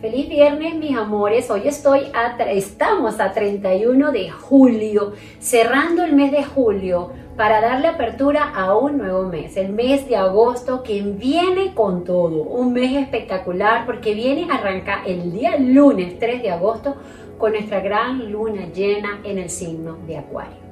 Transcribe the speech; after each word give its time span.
Feliz 0.00 0.30
viernes, 0.30 0.76
mis 0.76 0.96
amores. 0.96 1.50
Hoy 1.50 1.68
estoy 1.68 2.04
a, 2.14 2.42
estamos 2.44 3.20
a 3.20 3.32
31 3.32 4.12
de 4.12 4.30
julio, 4.30 5.12
cerrando 5.38 6.02
el 6.04 6.14
mes 6.14 6.32
de 6.32 6.42
julio 6.42 7.10
para 7.36 7.60
darle 7.60 7.88
apertura 7.88 8.50
a 8.54 8.74
un 8.78 8.96
nuevo 8.96 9.24
mes, 9.24 9.58
el 9.58 9.72
mes 9.72 10.08
de 10.08 10.16
agosto 10.16 10.82
que 10.82 11.02
viene 11.02 11.74
con 11.74 12.04
todo, 12.04 12.44
un 12.44 12.72
mes 12.72 12.96
espectacular 12.96 13.84
porque 13.84 14.14
viene 14.14 14.50
a 14.50 14.54
arrancar 14.54 15.00
el 15.06 15.32
día 15.32 15.58
lunes 15.58 16.18
3 16.18 16.40
de 16.44 16.50
agosto 16.50 16.96
con 17.36 17.52
nuestra 17.52 17.80
gran 17.80 18.32
luna 18.32 18.68
llena 18.72 19.20
en 19.22 19.36
el 19.36 19.50
signo 19.50 19.98
de 20.06 20.16
Acuario. 20.16 20.70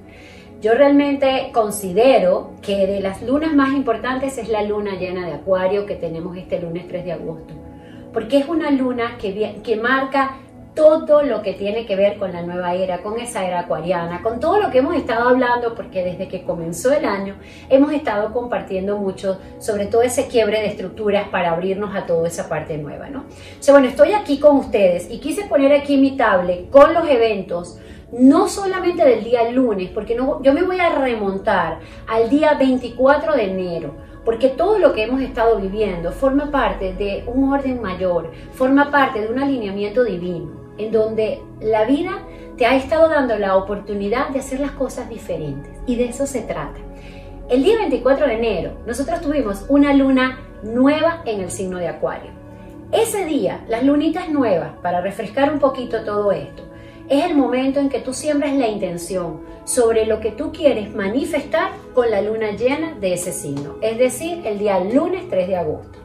Yo 0.62 0.72
realmente 0.72 1.50
considero 1.52 2.52
que 2.62 2.86
de 2.86 3.00
las 3.00 3.20
lunas 3.20 3.54
más 3.54 3.74
importantes 3.74 4.38
es 4.38 4.48
la 4.48 4.62
luna 4.62 4.94
llena 4.94 5.26
de 5.26 5.34
Acuario 5.34 5.84
que 5.84 5.96
tenemos 5.96 6.34
este 6.34 6.58
lunes 6.62 6.88
3 6.88 7.04
de 7.04 7.12
agosto 7.12 7.67
porque 8.18 8.38
es 8.38 8.48
una 8.48 8.72
luna 8.72 9.16
que, 9.16 9.60
que 9.62 9.76
marca 9.76 10.38
todo 10.74 11.22
lo 11.22 11.40
que 11.40 11.52
tiene 11.52 11.86
que 11.86 11.94
ver 11.94 12.18
con 12.18 12.32
la 12.32 12.42
nueva 12.42 12.74
era, 12.74 13.00
con 13.00 13.20
esa 13.20 13.46
era 13.46 13.60
acuariana, 13.60 14.22
con 14.24 14.40
todo 14.40 14.60
lo 14.60 14.72
que 14.72 14.78
hemos 14.78 14.96
estado 14.96 15.28
hablando, 15.28 15.76
porque 15.76 16.02
desde 16.02 16.26
que 16.26 16.42
comenzó 16.42 16.92
el 16.92 17.04
año 17.04 17.36
hemos 17.68 17.92
estado 17.92 18.32
compartiendo 18.32 18.96
mucho 18.96 19.38
sobre 19.60 19.86
todo 19.86 20.02
ese 20.02 20.26
quiebre 20.26 20.60
de 20.60 20.66
estructuras 20.66 21.28
para 21.28 21.52
abrirnos 21.52 21.94
a 21.94 22.06
toda 22.06 22.26
esa 22.26 22.48
parte 22.48 22.76
nueva, 22.76 23.08
¿no? 23.08 23.20
O 23.20 23.72
bueno, 23.72 23.86
estoy 23.86 24.14
aquí 24.14 24.40
con 24.40 24.56
ustedes 24.56 25.08
y 25.08 25.20
quise 25.20 25.44
poner 25.44 25.72
aquí 25.72 25.96
mi 25.96 26.16
tablet 26.16 26.70
con 26.70 26.94
los 26.94 27.08
eventos, 27.08 27.78
no 28.10 28.48
solamente 28.48 29.04
del 29.04 29.22
día 29.22 29.48
lunes, 29.52 29.90
porque 29.90 30.16
no, 30.16 30.42
yo 30.42 30.52
me 30.52 30.64
voy 30.64 30.80
a 30.80 30.88
remontar 30.88 31.78
al 32.08 32.28
día 32.28 32.54
24 32.54 33.36
de 33.36 33.44
enero, 33.44 34.07
porque 34.28 34.50
todo 34.50 34.78
lo 34.78 34.92
que 34.92 35.04
hemos 35.04 35.22
estado 35.22 35.58
viviendo 35.58 36.12
forma 36.12 36.50
parte 36.50 36.92
de 36.92 37.24
un 37.26 37.50
orden 37.50 37.80
mayor, 37.80 38.30
forma 38.52 38.90
parte 38.90 39.22
de 39.22 39.28
un 39.28 39.38
alineamiento 39.38 40.04
divino, 40.04 40.50
en 40.76 40.92
donde 40.92 41.40
la 41.62 41.86
vida 41.86 42.18
te 42.58 42.66
ha 42.66 42.76
estado 42.76 43.08
dando 43.08 43.38
la 43.38 43.56
oportunidad 43.56 44.28
de 44.28 44.40
hacer 44.40 44.60
las 44.60 44.72
cosas 44.72 45.08
diferentes. 45.08 45.72
Y 45.86 45.96
de 45.96 46.10
eso 46.10 46.26
se 46.26 46.42
trata. 46.42 46.78
El 47.48 47.64
día 47.64 47.78
24 47.78 48.26
de 48.26 48.34
enero 48.34 48.72
nosotros 48.86 49.22
tuvimos 49.22 49.64
una 49.70 49.94
luna 49.94 50.40
nueva 50.62 51.22
en 51.24 51.40
el 51.40 51.50
signo 51.50 51.78
de 51.78 51.88
Acuario. 51.88 52.30
Ese 52.92 53.24
día, 53.24 53.64
las 53.66 53.82
lunitas 53.82 54.28
nuevas, 54.28 54.72
para 54.82 55.00
refrescar 55.00 55.50
un 55.50 55.58
poquito 55.58 56.04
todo 56.04 56.32
esto, 56.32 56.67
es 57.08 57.24
el 57.24 57.34
momento 57.34 57.80
en 57.80 57.88
que 57.88 58.00
tú 58.00 58.12
siembras 58.12 58.54
la 58.54 58.68
intención 58.68 59.40
sobre 59.64 60.04
lo 60.06 60.20
que 60.20 60.30
tú 60.30 60.52
quieres 60.52 60.94
manifestar 60.94 61.72
con 61.94 62.10
la 62.10 62.20
luna 62.20 62.52
llena 62.52 62.94
de 62.94 63.14
ese 63.14 63.32
signo, 63.32 63.76
es 63.80 63.98
decir, 63.98 64.46
el 64.46 64.58
día 64.58 64.80
lunes 64.80 65.28
3 65.30 65.48
de 65.48 65.56
agosto. 65.56 65.98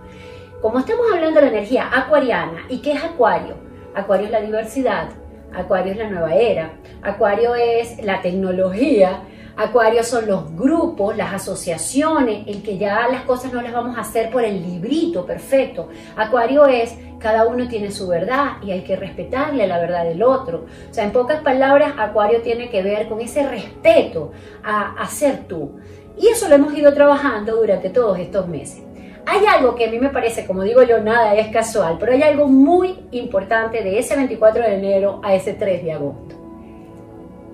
Como 0.62 0.80
estamos 0.80 1.06
hablando 1.14 1.42
de 1.42 1.48
la 1.48 1.52
energía 1.52 1.90
acuariana, 1.92 2.66
¿y 2.70 2.82
qué 2.82 2.94
es 2.94 3.04
acuario? 3.04 3.56
Acuario 3.94 4.28
es 4.28 4.32
la 4.32 4.42
diversidad, 4.42 5.10
acuario 5.54 5.92
es 5.92 5.98
la 5.98 6.10
nueva 6.10 6.36
era, 6.36 6.74
acuario 7.02 7.54
es 7.54 8.04
la 8.04 8.22
tecnología, 8.22 9.24
Acuario 9.56 10.04
son 10.04 10.28
los 10.28 10.56
grupos, 10.56 11.16
las 11.16 11.34
asociaciones, 11.34 12.48
el 12.48 12.64
que 12.64 12.78
ya 12.78 13.08
las 13.08 13.22
cosas 13.22 13.54
no 13.54 13.62
las 13.62 13.72
vamos 13.72 13.98
a 13.98 14.02
hacer 14.02 14.32
por 14.32 14.44
el 14.44 14.62
librito 14.62 15.26
perfecto. 15.26 15.90
Acuario 16.16 16.66
es 16.66 16.96
cada 17.20 17.46
uno 17.46 17.68
tiene 17.68 17.92
su 17.92 18.08
verdad 18.08 18.58
y 18.64 18.72
hay 18.72 18.82
que 18.82 18.96
respetarle 18.96 19.68
la 19.68 19.80
verdad 19.80 20.04
del 20.04 20.24
otro. 20.24 20.66
O 20.90 20.94
sea, 20.94 21.04
en 21.04 21.12
pocas 21.12 21.42
palabras, 21.42 21.94
Acuario 21.98 22.42
tiene 22.42 22.70
que 22.70 22.82
ver 22.82 23.08
con 23.08 23.22
ese 23.22 23.48
respeto 23.48 24.32
a, 24.64 24.94
a 25.02 25.08
ser 25.08 25.48
tú. 25.48 25.80
Y 26.18 26.28
eso 26.28 26.50
lo 26.50 26.56
hemos 26.56 26.74
ido 26.74 26.94
trabajando 26.94 27.56
durante 27.56 27.90
todos 27.90 28.20
estos 28.20 28.48
meses. 28.48 28.84
Hay 29.26 29.46
algo 29.46 29.76
que 29.76 29.86
a 29.86 29.90
mí 29.90 30.00
me 30.00 30.10
parece, 30.10 30.46
como 30.46 30.64
digo 30.64 30.84
yo, 30.84 31.00
nada 31.00 31.34
es 31.36 31.48
casual, 31.48 31.98
pero 31.98 32.12
hay 32.12 32.24
algo 32.24 32.48
muy 32.48 33.08
importante 33.12 33.82
de 33.82 34.00
ese 34.00 34.16
24 34.16 34.64
de 34.64 34.76
enero 34.76 35.22
a 35.24 35.34
ese 35.34 35.54
3 35.54 35.84
de 35.84 35.94
agosto. 35.94 36.43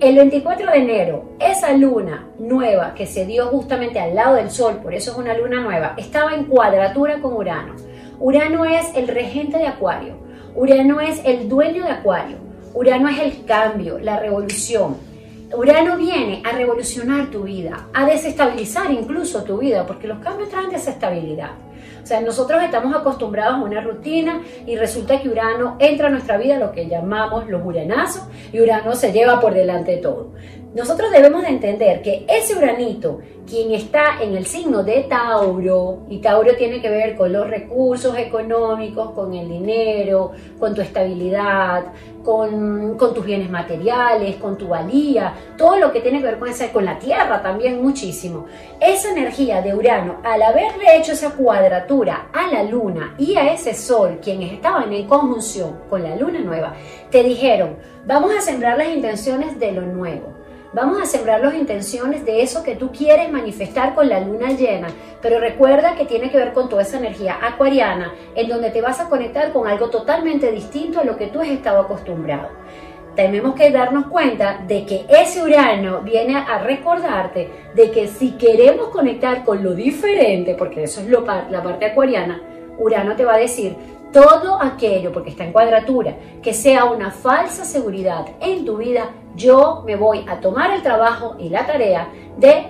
El 0.00 0.16
24 0.16 0.72
de 0.72 0.78
enero, 0.78 1.24
esa 1.38 1.76
luna 1.76 2.26
nueva 2.38 2.94
que 2.94 3.06
se 3.06 3.26
dio 3.26 3.48
justamente 3.48 4.00
al 4.00 4.14
lado 4.14 4.36
del 4.36 4.50
Sol, 4.50 4.78
por 4.82 4.94
eso 4.94 5.10
es 5.10 5.18
una 5.18 5.36
luna 5.36 5.60
nueva, 5.60 5.92
estaba 5.98 6.34
en 6.34 6.44
cuadratura 6.44 7.20
con 7.20 7.34
Urano. 7.34 7.76
Urano 8.18 8.64
es 8.64 8.86
el 8.94 9.08
regente 9.08 9.58
de 9.58 9.66
Acuario, 9.66 10.14
Urano 10.54 11.02
es 11.02 11.20
el 11.26 11.50
dueño 11.50 11.84
de 11.84 11.90
Acuario, 11.90 12.38
Urano 12.72 13.10
es 13.10 13.18
el 13.18 13.44
cambio, 13.44 13.98
la 13.98 14.18
revolución. 14.18 14.96
Urano 15.54 15.98
viene 15.98 16.42
a 16.46 16.52
revolucionar 16.52 17.30
tu 17.30 17.42
vida, 17.42 17.86
a 17.92 18.06
desestabilizar 18.06 18.90
incluso 18.90 19.44
tu 19.44 19.58
vida, 19.58 19.86
porque 19.86 20.08
los 20.08 20.20
cambios 20.20 20.48
traen 20.48 20.70
desestabilidad. 20.70 21.50
O 22.02 22.06
sea, 22.06 22.20
nosotros 22.20 22.62
estamos 22.62 22.94
acostumbrados 22.94 23.54
a 23.54 23.62
una 23.62 23.80
rutina 23.80 24.42
y 24.66 24.76
resulta 24.76 25.20
que 25.20 25.28
Urano 25.28 25.76
entra 25.78 26.08
a 26.08 26.10
nuestra 26.10 26.36
vida, 26.36 26.58
lo 26.58 26.72
que 26.72 26.88
llamamos 26.88 27.48
los 27.48 27.64
uranazos, 27.64 28.24
y 28.52 28.60
Urano 28.60 28.94
se 28.94 29.12
lleva 29.12 29.40
por 29.40 29.54
delante 29.54 29.92
de 29.92 29.98
todo. 29.98 30.32
Nosotros 30.72 31.10
debemos 31.10 31.42
de 31.42 31.48
entender 31.48 32.00
que 32.00 32.24
ese 32.28 32.56
Uranito, 32.56 33.18
quien 33.44 33.72
está 33.72 34.22
en 34.22 34.36
el 34.36 34.46
signo 34.46 34.84
de 34.84 35.02
Tauro, 35.08 36.06
y 36.08 36.18
Tauro 36.18 36.54
tiene 36.54 36.80
que 36.80 36.88
ver 36.88 37.16
con 37.16 37.32
los 37.32 37.50
recursos 37.50 38.16
económicos, 38.16 39.10
con 39.10 39.34
el 39.34 39.48
dinero, 39.48 40.30
con 40.60 40.72
tu 40.72 40.80
estabilidad, 40.80 41.86
con, 42.22 42.96
tus 42.96 43.24
bienes 43.24 43.50
materiales, 43.50 44.36
con 44.36 44.56
tu 44.56 44.68
valía, 44.68 45.34
todo 45.58 45.76
lo 45.76 45.90
que 45.90 46.02
tiene 46.02 46.18
que 46.18 46.26
ver 46.26 46.38
con, 46.38 46.48
esa, 46.48 46.70
con 46.72 46.84
la 46.84 47.00
tierra 47.00 47.42
también 47.42 47.82
muchísimo. 47.82 48.46
Esa 48.80 49.10
energía 49.10 49.62
de 49.62 49.74
Urano, 49.74 50.18
al 50.22 50.40
haberle 50.40 50.96
hecho 50.96 51.14
esa 51.14 51.30
cuadratura 51.30 52.28
a 52.32 52.46
la 52.46 52.62
luna 52.62 53.16
y 53.18 53.34
a 53.34 53.52
ese 53.52 53.74
sol, 53.74 54.20
quienes 54.22 54.52
estaban 54.52 54.92
en 54.92 55.08
conjunción 55.08 55.80
con 55.90 56.04
la 56.04 56.14
luna 56.14 56.38
nueva, 56.38 56.74
te 57.10 57.24
dijeron, 57.24 57.74
vamos 58.06 58.32
a 58.36 58.40
sembrar 58.40 58.78
las 58.78 58.94
intenciones 58.94 59.58
de 59.58 59.72
lo 59.72 59.82
nuevo 59.82 60.38
Vamos 60.72 61.02
a 61.02 61.06
sembrar 61.06 61.40
las 61.40 61.54
intenciones 61.54 62.24
de 62.24 62.42
eso 62.42 62.62
que 62.62 62.76
tú 62.76 62.92
quieres 62.92 63.28
manifestar 63.32 63.92
con 63.92 64.08
la 64.08 64.20
luna 64.20 64.52
llena, 64.52 64.86
pero 65.20 65.40
recuerda 65.40 65.96
que 65.96 66.04
tiene 66.04 66.30
que 66.30 66.36
ver 66.36 66.52
con 66.52 66.68
toda 66.68 66.82
esa 66.82 66.98
energía 66.98 67.38
acuariana, 67.42 68.14
en 68.36 68.48
donde 68.48 68.70
te 68.70 68.80
vas 68.80 69.00
a 69.00 69.08
conectar 69.08 69.52
con 69.52 69.66
algo 69.66 69.90
totalmente 69.90 70.52
distinto 70.52 71.00
a 71.00 71.04
lo 71.04 71.16
que 71.16 71.26
tú 71.26 71.40
has 71.40 71.48
estado 71.48 71.80
acostumbrado. 71.80 72.50
Tenemos 73.16 73.56
que 73.56 73.72
darnos 73.72 74.06
cuenta 74.06 74.60
de 74.68 74.86
que 74.86 75.06
ese 75.08 75.42
Urano 75.42 76.02
viene 76.02 76.36
a 76.36 76.58
recordarte 76.58 77.50
de 77.74 77.90
que 77.90 78.06
si 78.06 78.32
queremos 78.38 78.90
conectar 78.90 79.44
con 79.44 79.64
lo 79.64 79.74
diferente, 79.74 80.54
porque 80.54 80.84
eso 80.84 81.00
es 81.00 81.08
lo, 81.08 81.24
la 81.26 81.64
parte 81.64 81.86
acuariana, 81.86 82.40
Urano 82.78 83.16
te 83.16 83.24
va 83.24 83.34
a 83.34 83.38
decir, 83.38 83.74
todo 84.12 84.60
aquello, 84.60 85.12
porque 85.12 85.30
está 85.30 85.44
en 85.44 85.52
cuadratura, 85.52 86.16
que 86.42 86.52
sea 86.52 86.84
una 86.84 87.10
falsa 87.10 87.64
seguridad 87.64 88.26
en 88.40 88.64
tu 88.64 88.78
vida, 88.78 89.10
yo 89.36 89.82
me 89.86 89.96
voy 89.96 90.24
a 90.28 90.40
tomar 90.40 90.72
el 90.72 90.82
trabajo 90.82 91.36
y 91.38 91.48
la 91.48 91.66
tarea 91.66 92.08
de 92.36 92.68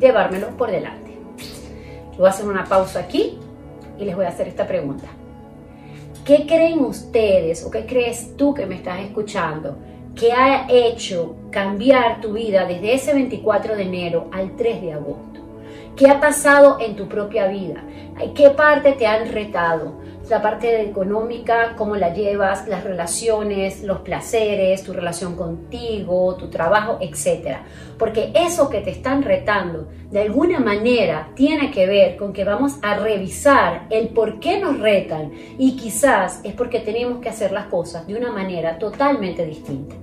llevármelo 0.00 0.48
por 0.56 0.70
delante. 0.70 1.12
Yo 2.12 2.18
voy 2.18 2.26
a 2.26 2.30
hacer 2.30 2.46
una 2.46 2.64
pausa 2.64 3.00
aquí 3.00 3.38
y 3.98 4.04
les 4.04 4.16
voy 4.16 4.24
a 4.24 4.28
hacer 4.28 4.48
esta 4.48 4.66
pregunta. 4.66 5.06
¿Qué 6.24 6.46
creen 6.46 6.80
ustedes 6.80 7.64
o 7.64 7.70
qué 7.70 7.86
crees 7.86 8.36
tú 8.36 8.52
que 8.52 8.66
me 8.66 8.74
estás 8.74 9.00
escuchando 9.00 9.76
que 10.14 10.32
ha 10.32 10.66
hecho 10.68 11.36
cambiar 11.50 12.20
tu 12.20 12.32
vida 12.32 12.64
desde 12.64 12.94
ese 12.94 13.12
24 13.14 13.76
de 13.76 13.82
enero 13.82 14.28
al 14.32 14.56
3 14.56 14.80
de 14.80 14.92
agosto? 14.94 15.40
¿Qué 15.94 16.08
ha 16.08 16.20
pasado 16.20 16.78
en 16.80 16.96
tu 16.96 17.06
propia 17.06 17.46
vida? 17.46 17.82
¿Qué 18.34 18.50
parte 18.50 18.92
te 18.92 19.06
han 19.06 19.30
retado? 19.32 19.94
La 20.28 20.42
parte 20.42 20.82
económica, 20.82 21.74
cómo 21.76 21.96
la 21.96 22.12
llevas, 22.12 22.66
las 22.66 22.84
relaciones, 22.84 23.82
los 23.82 24.00
placeres, 24.00 24.82
tu 24.82 24.92
relación 24.92 25.36
contigo, 25.36 26.34
tu 26.36 26.48
trabajo, 26.48 26.98
etc. 27.00 27.58
Porque 27.98 28.32
eso 28.34 28.68
que 28.68 28.80
te 28.80 28.90
están 28.90 29.22
retando, 29.22 29.88
de 30.10 30.22
alguna 30.22 30.58
manera, 30.58 31.30
tiene 31.34 31.70
que 31.70 31.86
ver 31.86 32.16
con 32.16 32.32
que 32.32 32.44
vamos 32.44 32.78
a 32.82 32.96
revisar 32.96 33.86
el 33.90 34.08
por 34.08 34.40
qué 34.40 34.58
nos 34.58 34.80
retan 34.80 35.32
y 35.58 35.76
quizás 35.76 36.40
es 36.44 36.54
porque 36.54 36.80
tenemos 36.80 37.20
que 37.20 37.28
hacer 37.28 37.52
las 37.52 37.66
cosas 37.66 38.06
de 38.06 38.16
una 38.16 38.32
manera 38.32 38.78
totalmente 38.78 39.44
distinta. 39.46 39.94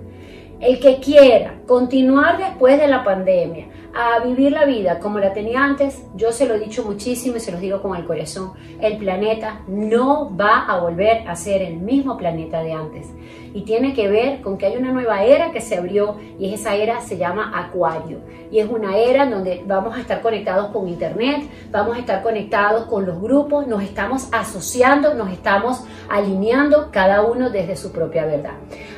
El 0.59 0.79
que 0.79 0.99
quiera 0.99 1.55
continuar 1.67 2.37
después 2.37 2.79
de 2.79 2.87
la 2.87 3.03
pandemia, 3.03 3.67
a 3.93 4.19
vivir 4.19 4.51
la 4.51 4.65
vida 4.65 4.99
como 4.99 5.19
la 5.19 5.33
tenía 5.33 5.63
antes, 5.63 6.03
yo 6.15 6.31
se 6.31 6.47
lo 6.47 6.55
he 6.55 6.59
dicho 6.59 6.83
muchísimo 6.83 7.37
y 7.37 7.39
se 7.39 7.51
los 7.51 7.61
digo 7.61 7.81
con 7.81 7.95
el 7.95 8.05
corazón, 8.05 8.53
el 8.81 8.97
planeta 8.97 9.61
no 9.67 10.35
va 10.35 10.65
a 10.65 10.79
volver 10.79 11.27
a 11.27 11.35
ser 11.35 11.61
el 11.61 11.77
mismo 11.77 12.17
planeta 12.17 12.63
de 12.63 12.73
antes. 12.73 13.07
Y 13.53 13.61
tiene 13.61 13.93
que 13.93 14.07
ver 14.07 14.41
con 14.41 14.57
que 14.57 14.65
hay 14.65 14.77
una 14.77 14.91
nueva 14.91 15.23
era 15.23 15.51
que 15.51 15.61
se 15.61 15.77
abrió 15.77 16.17
y 16.39 16.51
esa 16.53 16.73
era 16.75 17.01
se 17.01 17.17
llama 17.17 17.51
Acuario. 17.55 18.21
Y 18.51 18.59
es 18.59 18.67
una 18.67 18.97
era 18.97 19.27
donde 19.27 19.63
vamos 19.65 19.95
a 19.95 20.01
estar 20.01 20.21
conectados 20.21 20.71
con 20.71 20.87
Internet, 20.87 21.43
vamos 21.69 21.95
a 21.95 21.99
estar 21.99 22.23
conectados 22.23 22.85
con 22.85 23.05
los 23.05 23.21
grupos, 23.21 23.67
nos 23.67 23.83
estamos 23.83 24.27
asociando, 24.31 25.13
nos 25.13 25.31
estamos 25.31 25.83
alineando 26.09 26.89
cada 26.91 27.21
uno 27.21 27.51
desde 27.51 27.75
su 27.75 27.91
propia 27.91 28.25
verdad. 28.25 28.53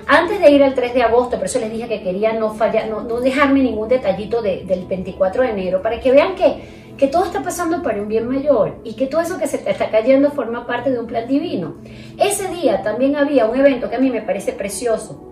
Antes 0.08 0.40
de 0.40 0.52
ir 0.52 0.64
al 0.64 0.74
3 0.74 0.94
de 0.94 1.04
agosto, 1.04 1.38
por 1.38 1.46
eso 1.46 1.60
les 1.60 1.72
dije 1.72 1.88
que 1.88 2.02
quería 2.02 2.34
no, 2.34 2.54
fallar, 2.54 2.88
no, 2.90 3.20
dejarme 3.20 3.62
ningún 3.62 3.90
detallito 3.90 4.42
del 4.42 4.85
24 4.88 5.44
de 5.44 5.50
enero, 5.50 5.82
para 5.82 6.00
que 6.00 6.12
vean 6.12 6.36
que, 6.36 6.94
que 6.98 7.08
todo 7.08 7.26
está 7.26 7.44
pasando 7.44 7.82
para 7.84 8.02
un 8.02 8.08
bien 8.08 8.28
mayor 8.28 8.80
y 8.84 8.94
que 8.96 9.08
todo 9.08 9.22
eso 9.22 9.38
que 9.38 9.48
se 9.48 9.58
te 9.58 9.72
está 9.72 9.90
cayendo 9.90 10.32
forma 10.32 10.66
parte 10.66 10.92
de 10.92 11.00
un 11.00 11.08
plan 11.08 11.28
divino. 11.28 11.76
Ese 12.18 12.48
día 12.50 12.82
también 12.82 13.16
había 13.16 13.46
un 13.46 13.60
evento 13.60 13.90
que 13.90 13.96
a 13.96 14.00
mí 14.00 14.10
me 14.10 14.22
parece 14.22 14.54
precioso, 14.54 15.26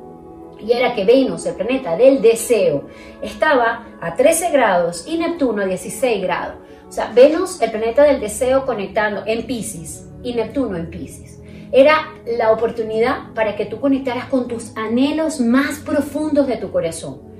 y 0.65 0.71
era 0.71 0.95
que 0.95 1.03
Venus, 1.03 1.45
el 1.45 1.55
planeta 1.55 1.97
del 1.97 2.21
deseo, 2.21 2.87
estaba 3.21 3.85
a 3.99 4.15
13 4.15 4.49
grados 4.51 5.05
y 5.07 5.17
Neptuno 5.17 5.61
a 5.61 5.65
16 5.65 6.21
grados. 6.21 6.55
O 6.87 6.91
sea, 6.91 7.11
Venus, 7.13 7.61
el 7.61 7.71
planeta 7.71 8.03
del 8.03 8.19
deseo, 8.19 8.65
conectando 8.65 9.23
en 9.25 9.45
Pisces 9.45 10.07
y 10.23 10.33
Neptuno 10.33 10.77
en 10.77 10.89
Pisces. 10.89 11.41
Era 11.71 12.13
la 12.37 12.51
oportunidad 12.51 13.33
para 13.33 13.55
que 13.55 13.65
tú 13.65 13.79
conectaras 13.79 14.25
con 14.25 14.47
tus 14.47 14.75
anhelos 14.77 15.39
más 15.39 15.79
profundos 15.79 16.47
de 16.47 16.57
tu 16.57 16.71
corazón. 16.71 17.32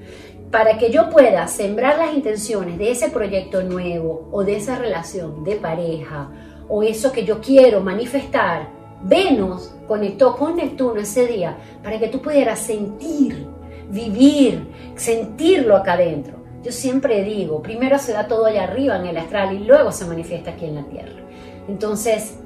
Para 0.53 0.77
que 0.77 0.91
yo 0.91 1.09
pueda 1.09 1.47
sembrar 1.47 1.97
las 1.97 2.13
intenciones 2.13 2.77
de 2.77 2.91
ese 2.91 3.09
proyecto 3.09 3.63
nuevo 3.63 4.29
o 4.31 4.43
de 4.43 4.57
esa 4.57 4.77
relación 4.77 5.43
de 5.43 5.55
pareja 5.55 6.29
o 6.69 6.83
eso 6.83 7.11
que 7.11 7.25
yo 7.25 7.41
quiero 7.41 7.81
manifestar, 7.81 8.69
Venus 9.01 9.73
conectó 9.87 10.37
con 10.37 10.57
Neptuno 10.57 11.01
ese 11.01 11.25
día 11.25 11.57
para 11.81 11.97
que 11.97 12.07
tú 12.07 12.21
pudieras 12.21 12.59
sentir, 12.59 13.47
vivir, 13.89 14.67
sentirlo 14.95 15.75
acá 15.75 15.93
adentro. 15.93 16.35
Yo 16.61 16.71
siempre 16.71 17.23
digo, 17.23 17.63
primero 17.63 17.97
se 17.97 18.13
da 18.13 18.27
todo 18.27 18.45
allá 18.45 18.65
arriba 18.65 18.97
en 18.97 19.07
el 19.07 19.17
astral 19.17 19.55
y 19.55 19.63
luego 19.63 19.91
se 19.91 20.05
manifiesta 20.05 20.51
aquí 20.51 20.65
en 20.65 20.75
la 20.75 20.83
Tierra. 20.83 21.19
Entonces, 21.67 22.37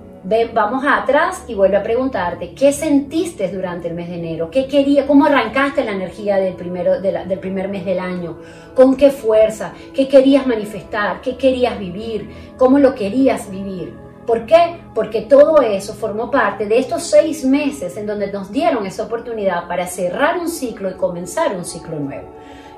vamos 0.53 0.83
atrás 0.85 1.43
y 1.47 1.53
vuelvo 1.53 1.77
a 1.77 1.83
preguntarte, 1.83 2.53
¿qué 2.53 2.73
sentiste 2.73 3.47
durante 3.49 3.87
el 3.87 3.93
mes 3.93 4.09
de 4.09 4.15
enero? 4.15 4.51
¿Qué 4.51 4.67
quería, 4.67 5.07
¿Cómo 5.07 5.25
arrancaste 5.25 5.85
la 5.85 5.91
energía 5.91 6.35
del, 6.37 6.55
primero, 6.55 6.99
del 6.99 7.39
primer 7.39 7.69
mes 7.69 7.85
del 7.85 7.99
año? 7.99 8.37
¿Con 8.75 8.97
qué 8.97 9.09
fuerza? 9.09 9.73
¿Qué 9.93 10.07
querías 10.07 10.45
manifestar? 10.45 11.21
¿Qué 11.21 11.37
querías 11.37 11.79
vivir? 11.79 12.29
¿Cómo 12.57 12.77
lo 12.77 12.93
querías 12.93 13.49
vivir? 13.49 13.93
¿Por 14.25 14.45
qué? 14.45 14.81
Porque 14.93 15.21
todo 15.21 15.61
eso 15.61 15.93
formó 15.93 16.29
parte 16.29 16.65
de 16.65 16.77
estos 16.77 17.03
seis 17.03 17.45
meses 17.45 17.95
en 17.95 18.05
donde 18.05 18.29
nos 18.29 18.51
dieron 18.51 18.85
esa 18.85 19.03
oportunidad 19.03 19.69
para 19.69 19.87
cerrar 19.87 20.37
un 20.37 20.49
ciclo 20.49 20.89
y 20.89 20.95
comenzar 20.95 21.55
un 21.55 21.63
ciclo 21.63 21.97
nuevo. 21.97 22.27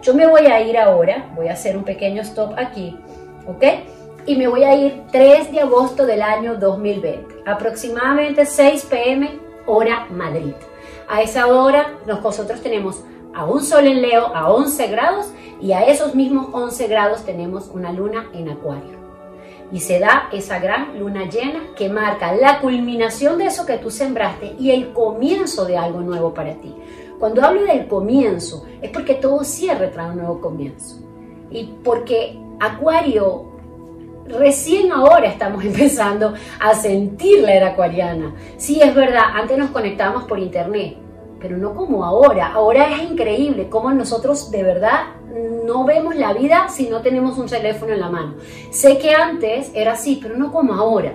Yo 0.03 0.13
me 0.13 0.27
voy 0.27 0.45
a 0.45 0.61
ir 0.61 0.77
ahora, 0.77 1.31
voy 1.35 1.47
a 1.47 1.53
hacer 1.53 1.75
un 1.75 1.83
pequeño 1.83 2.21
stop 2.21 2.53
aquí, 2.55 2.95
¿ok? 3.47 3.63
Y 4.29 4.35
me 4.35 4.47
voy 4.47 4.63
a 4.63 4.75
ir 4.75 5.05
3 5.11 5.51
de 5.51 5.61
agosto 5.61 6.05
del 6.05 6.21
año 6.21 6.55
2020, 6.55 7.45
aproximadamente 7.47 8.45
6 8.45 8.85
pm 8.85 9.39
hora 9.65 10.05
Madrid. 10.11 10.53
A 11.07 11.23
esa 11.23 11.47
hora 11.47 11.97
nosotros 12.05 12.61
tenemos 12.61 13.03
a 13.33 13.45
un 13.45 13.63
sol 13.63 13.87
en 13.87 14.03
Leo 14.03 14.27
a 14.35 14.51
11 14.53 14.87
grados 14.89 15.31
y 15.59 15.71
a 15.71 15.81
esos 15.81 16.13
mismos 16.13 16.49
11 16.51 16.87
grados 16.89 17.25
tenemos 17.25 17.71
una 17.73 17.91
luna 17.91 18.29
en 18.35 18.49
Acuario 18.49 18.99
y 19.71 19.79
se 19.79 19.99
da 19.99 20.29
esa 20.31 20.59
gran 20.59 20.99
luna 20.99 21.27
llena 21.27 21.61
que 21.75 21.89
marca 21.89 22.31
la 22.35 22.61
culminación 22.61 23.39
de 23.39 23.47
eso 23.47 23.65
que 23.65 23.79
tú 23.79 23.89
sembraste 23.89 24.53
y 24.59 24.69
el 24.69 24.93
comienzo 24.93 25.65
de 25.65 25.75
algo 25.75 26.01
nuevo 26.01 26.35
para 26.35 26.53
ti. 26.53 26.75
Cuando 27.17 27.43
hablo 27.43 27.63
del 27.63 27.87
comienzo 27.87 28.63
es 28.79 28.91
porque 28.91 29.15
todo 29.15 29.43
cierre 29.43 29.87
trae 29.87 30.11
un 30.11 30.17
nuevo 30.17 30.39
comienzo 30.39 30.97
y 31.49 31.63
porque 31.83 32.37
Acuario 32.59 33.48
recién 34.29 34.91
ahora 34.91 35.27
estamos 35.27 35.63
empezando 35.65 36.33
a 36.59 36.73
sentir 36.75 37.41
la 37.41 37.53
era 37.53 37.67
acuariana. 37.69 38.35
Sí, 38.57 38.79
es 38.81 38.93
verdad, 38.93 39.23
antes 39.33 39.57
nos 39.57 39.71
conectábamos 39.71 40.23
por 40.23 40.39
internet, 40.39 40.97
pero 41.39 41.57
no 41.57 41.75
como 41.75 42.05
ahora. 42.05 42.53
Ahora 42.53 42.89
es 42.95 43.09
increíble 43.09 43.69
cómo 43.69 43.91
nosotros 43.91 44.51
de 44.51 44.63
verdad 44.63 45.19
no 45.65 45.85
vemos 45.85 46.15
la 46.15 46.33
vida 46.33 46.67
si 46.69 46.89
no 46.89 47.01
tenemos 47.01 47.37
un 47.37 47.47
teléfono 47.47 47.93
en 47.93 47.99
la 47.99 48.09
mano. 48.09 48.35
Sé 48.71 48.97
que 48.97 49.13
antes 49.13 49.71
era 49.73 49.93
así, 49.93 50.19
pero 50.21 50.35
no 50.37 50.51
como 50.51 50.73
ahora. 50.73 51.13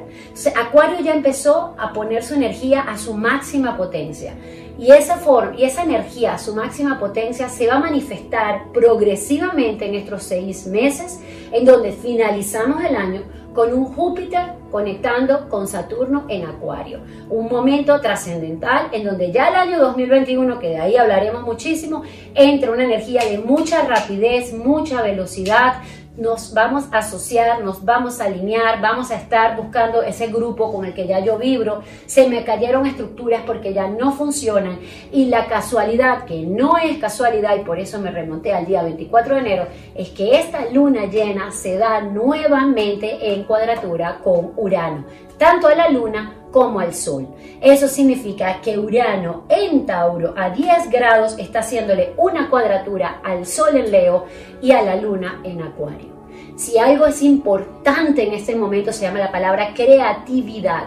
Acuario 0.56 1.00
ya 1.00 1.14
empezó 1.14 1.74
a 1.78 1.92
poner 1.92 2.22
su 2.22 2.34
energía 2.34 2.82
a 2.82 2.96
su 2.96 3.14
máxima 3.14 3.76
potencia. 3.76 4.34
Y 4.78 4.90
esa 4.90 5.16
forma 5.18 5.54
y 5.56 5.64
esa 5.64 5.84
energía 5.84 6.36
su 6.38 6.54
máxima 6.54 6.98
potencia 6.98 7.48
se 7.48 7.66
va 7.66 7.74
a 7.74 7.80
manifestar 7.80 8.72
progresivamente 8.72 9.86
en 9.86 9.94
estos 9.94 10.24
seis 10.24 10.66
meses, 10.66 11.20
en 11.52 11.64
donde 11.64 11.92
finalizamos 11.92 12.84
el 12.84 12.96
año 12.96 13.22
con 13.54 13.72
un 13.72 13.84
Júpiter 13.84 14.54
conectando 14.70 15.48
con 15.48 15.68
Saturno 15.68 16.24
en 16.28 16.44
Acuario. 16.44 16.98
Un 17.30 17.48
momento 17.48 18.00
trascendental 18.00 18.88
en 18.90 19.04
donde 19.04 19.30
ya 19.30 19.48
el 19.48 19.54
año 19.54 19.78
2021, 19.78 20.58
que 20.58 20.70
de 20.70 20.80
ahí 20.80 20.96
hablaremos 20.96 21.44
muchísimo, 21.44 22.02
entra 22.34 22.72
una 22.72 22.82
energía 22.82 23.24
de 23.24 23.38
mucha 23.38 23.86
rapidez, 23.86 24.52
mucha 24.52 25.00
velocidad, 25.02 25.74
nos 26.16 26.54
vamos 26.54 26.84
a 26.92 26.98
asociar, 26.98 27.62
nos 27.64 27.84
vamos 27.84 28.20
a 28.20 28.26
alinear, 28.26 28.80
vamos 28.80 29.10
a 29.10 29.16
estar 29.16 29.56
buscando 29.56 30.02
ese 30.02 30.28
grupo 30.28 30.72
con 30.72 30.84
el 30.84 30.94
que 30.94 31.06
ya 31.06 31.18
yo 31.18 31.38
vibro, 31.38 31.82
se 32.06 32.28
me 32.28 32.44
cayeron 32.44 32.86
estructuras 32.86 33.42
porque 33.44 33.74
ya 33.74 33.88
no 33.88 34.12
funcionan. 34.12 34.78
Y 35.10 35.26
la 35.26 35.46
casualidad, 35.46 36.24
que 36.24 36.42
no 36.42 36.76
es 36.76 36.98
casualidad 36.98 37.56
y 37.56 37.64
por 37.64 37.78
eso 37.78 37.98
me 37.98 38.10
remonté 38.10 38.52
al 38.52 38.66
día 38.66 38.82
24 38.82 39.34
de 39.34 39.40
enero, 39.40 39.66
es 39.94 40.10
que 40.10 40.38
esta 40.38 40.70
luna 40.70 41.06
llena 41.06 41.50
se 41.50 41.78
da 41.78 42.00
nuevamente 42.00 43.32
en 43.32 43.44
cuadratura 43.44 44.20
con 44.22 44.52
Urano, 44.56 45.04
tanto 45.36 45.66
a 45.66 45.74
la 45.74 45.88
luna 45.88 46.43
como 46.54 46.78
al 46.78 46.94
Sol. 46.94 47.26
Eso 47.60 47.88
significa 47.88 48.60
que 48.60 48.78
Urano 48.78 49.42
en 49.48 49.86
Tauro 49.86 50.34
a 50.36 50.50
10 50.50 50.88
grados 50.88 51.36
está 51.36 51.58
haciéndole 51.58 52.12
una 52.16 52.48
cuadratura 52.48 53.20
al 53.24 53.44
Sol 53.44 53.76
en 53.76 53.90
Leo 53.90 54.26
y 54.62 54.70
a 54.70 54.80
la 54.82 54.94
Luna 54.94 55.40
en 55.42 55.60
Acuario. 55.62 56.14
Si 56.54 56.78
algo 56.78 57.06
es 57.06 57.22
importante 57.22 58.22
en 58.24 58.34
este 58.34 58.54
momento 58.54 58.92
se 58.92 59.02
llama 59.02 59.18
la 59.18 59.32
palabra 59.32 59.74
creatividad, 59.74 60.84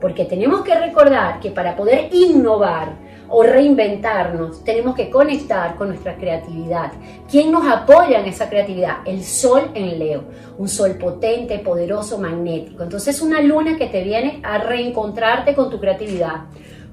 porque 0.00 0.24
tenemos 0.24 0.62
que 0.62 0.74
recordar 0.74 1.38
que 1.38 1.50
para 1.50 1.76
poder 1.76 2.08
innovar, 2.14 2.94
o 3.30 3.44
reinventarnos, 3.44 4.64
tenemos 4.64 4.96
que 4.96 5.08
conectar 5.08 5.76
con 5.76 5.88
nuestra 5.88 6.16
creatividad. 6.16 6.92
¿Quién 7.30 7.52
nos 7.52 7.64
apoya 7.64 8.18
en 8.18 8.26
esa 8.26 8.50
creatividad? 8.50 8.98
El 9.06 9.22
sol 9.22 9.70
en 9.74 9.98
Leo, 10.00 10.24
un 10.58 10.68
sol 10.68 10.96
potente, 10.96 11.60
poderoso, 11.60 12.18
magnético. 12.18 12.82
Entonces 12.82 13.22
una 13.22 13.40
luna 13.40 13.78
que 13.78 13.86
te 13.86 14.02
viene 14.02 14.40
a 14.42 14.58
reencontrarte 14.58 15.54
con 15.54 15.70
tu 15.70 15.78
creatividad, 15.78 16.46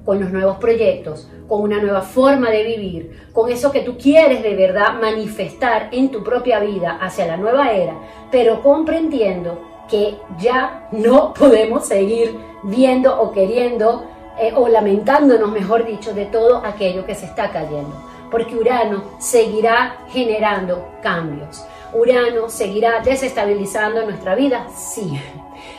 con 0.04 0.20
los 0.20 0.30
nuevos 0.30 0.58
proyectos, 0.58 1.28
con 1.48 1.60
una 1.60 1.82
nueva 1.82 2.02
forma 2.02 2.50
de 2.50 2.62
vivir, 2.62 3.28
con 3.32 3.50
eso 3.50 3.72
que 3.72 3.80
tú 3.80 3.98
quieres 3.98 4.42
de 4.42 4.54
verdad 4.54 5.00
manifestar 5.00 5.88
en 5.90 6.10
tu 6.10 6.22
propia 6.22 6.60
vida 6.60 6.98
hacia 7.00 7.26
la 7.26 7.36
nueva 7.36 7.72
era, 7.72 7.98
pero 8.30 8.62
comprendiendo 8.62 9.60
que 9.90 10.14
ya 10.38 10.88
no 10.92 11.34
podemos 11.34 11.86
seguir 11.86 12.36
viendo 12.62 13.20
o 13.20 13.32
queriendo 13.32 14.04
eh, 14.40 14.52
o 14.54 14.68
lamentándonos, 14.68 15.50
mejor 15.50 15.84
dicho, 15.84 16.14
de 16.14 16.26
todo 16.26 16.64
aquello 16.64 17.04
que 17.04 17.14
se 17.14 17.26
está 17.26 17.50
cayendo. 17.50 17.94
Porque 18.30 18.56
Urano 18.56 19.04
seguirá 19.18 19.96
generando 20.08 20.88
cambios. 21.02 21.64
Urano 21.92 22.48
seguirá 22.48 23.00
desestabilizando 23.00 24.04
nuestra 24.04 24.34
vida, 24.34 24.66
sí. 24.74 25.18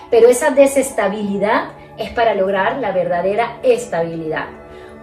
Pero 0.10 0.28
esa 0.28 0.50
desestabilidad 0.52 1.70
es 1.98 2.10
para 2.12 2.34
lograr 2.34 2.78
la 2.78 2.92
verdadera 2.92 3.60
estabilidad. 3.62 4.48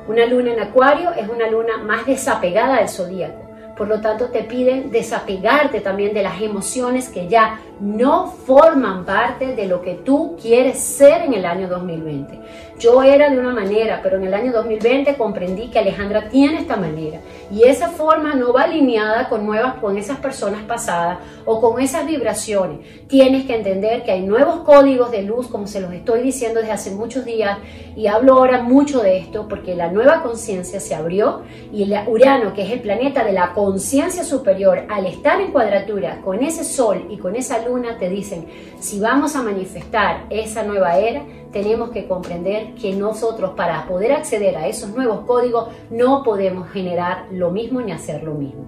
Una 0.09 0.27
luna 0.27 0.53
en 0.53 0.61
Acuario 0.61 1.13
es 1.13 1.29
una 1.29 1.49
luna 1.49 1.79
más 1.79 2.07
desapegada 2.07 2.79
del 2.79 2.89
zodíaco. 2.89 3.47
Por 3.77 3.89
lo 3.89 4.01
tanto, 4.01 4.31
te 4.31 4.43
piden 4.43 4.91
desapegarte 4.91 5.81
también 5.81 6.15
de 6.15 6.23
las 6.23 6.41
emociones 6.41 7.11
que 7.11 7.29
ya 7.29 7.61
no 7.81 8.27
forman 8.27 9.05
parte 9.05 9.55
de 9.55 9.67
lo 9.67 9.83
que 9.83 9.95
tú 9.95 10.37
quieres 10.41 10.79
ser 10.79 11.23
en 11.23 11.35
el 11.35 11.45
año 11.45 11.69
2020. 11.69 12.41
Yo 12.79 13.03
era 13.03 13.31
de 13.31 13.39
una 13.39 13.53
manera, 13.53 14.01
pero 14.03 14.19
en 14.19 14.25
el 14.25 14.35
año 14.35 14.53
2020 14.53 15.17
comprendí 15.17 15.69
que 15.69 15.79
Alejandra 15.79 16.29
tiene 16.29 16.61
esta 16.61 16.77
manera 16.77 17.21
y 17.51 17.63
esa 17.63 17.89
forma 17.89 18.35
no 18.35 18.53
va 18.53 18.65
alineada 18.65 19.31
con 19.31 19.47
nuevas 19.47 19.77
con 19.77 19.97
esas 19.97 20.19
personas 20.19 20.63
pasadas 20.65 21.19
o 21.47 21.59
con 21.61 21.81
esas 21.81 22.07
vibraciones. 22.07 23.07
Tienes 23.09 23.47
que 23.47 23.57
entender 23.57 24.05
que 24.05 24.13
hay 24.13 24.23
nuevos 24.23 24.61
códigos 24.61 25.11
de 25.11 25.23
luz, 25.23 25.49
como 25.49 25.67
se 25.67 25.81
los 25.81 25.93
estoy 25.93 26.23
diciendo 26.23 26.61
desde 26.61 26.73
hace 26.73 26.91
muchos 26.91 27.25
días 27.25 27.59
y 27.97 28.09
hablo 28.09 28.35
ahora 28.35 28.63
mucho 28.63 29.01
de 29.01 29.19
esto 29.19 29.47
porque 29.49 29.75
la 29.75 29.91
nueva 29.91 30.23
conciencia 30.23 30.79
se 30.79 30.95
abrió 30.95 31.43
y 31.73 31.83
el 31.83 31.97
Urano, 32.07 32.53
que 32.53 32.63
es 32.63 32.71
el 32.73 32.81
planeta 32.81 33.25
de 33.25 33.33
la 33.33 33.55
conciencia 33.55 34.23
superior, 34.23 34.85
al 34.91 35.07
estar 35.07 35.41
en 35.41 35.51
cuadratura 35.51 36.21
con 36.23 36.43
ese 36.43 36.63
sol 36.63 37.07
y 37.09 37.17
con 37.17 37.37
esa 37.37 37.66
luna 37.67 37.99
te 37.99 38.09
dicen, 38.09 38.47
si 38.79 39.01
vamos 39.01 39.37
a 39.37 39.43
manifestar 39.43 40.27
esa 40.31 40.63
nueva 40.63 40.99
era, 40.99 41.23
tenemos 41.53 41.91
que 41.91 42.07
comprender 42.07 42.75
que 42.75 42.95
nosotros 42.95 43.53
para 43.57 43.87
poder 43.87 44.13
acceder 44.13 44.57
a 44.57 44.69
esos 44.69 44.91
nuevos 44.91 45.21
códigos 45.27 45.69
no 45.91 46.23
podemos 46.23 46.71
generar 46.71 47.27
lo 47.31 47.51
mismo 47.51 47.81
ni 47.81 47.93
hacer 47.93 48.23
lo 48.23 48.35
mismo. 48.35 48.67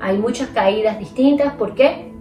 Hay 0.00 0.18
muchas 0.18 0.48
caídas 0.48 0.98
distintas, 0.98 1.54
¿por 1.54 1.74
qué? 1.74 2.12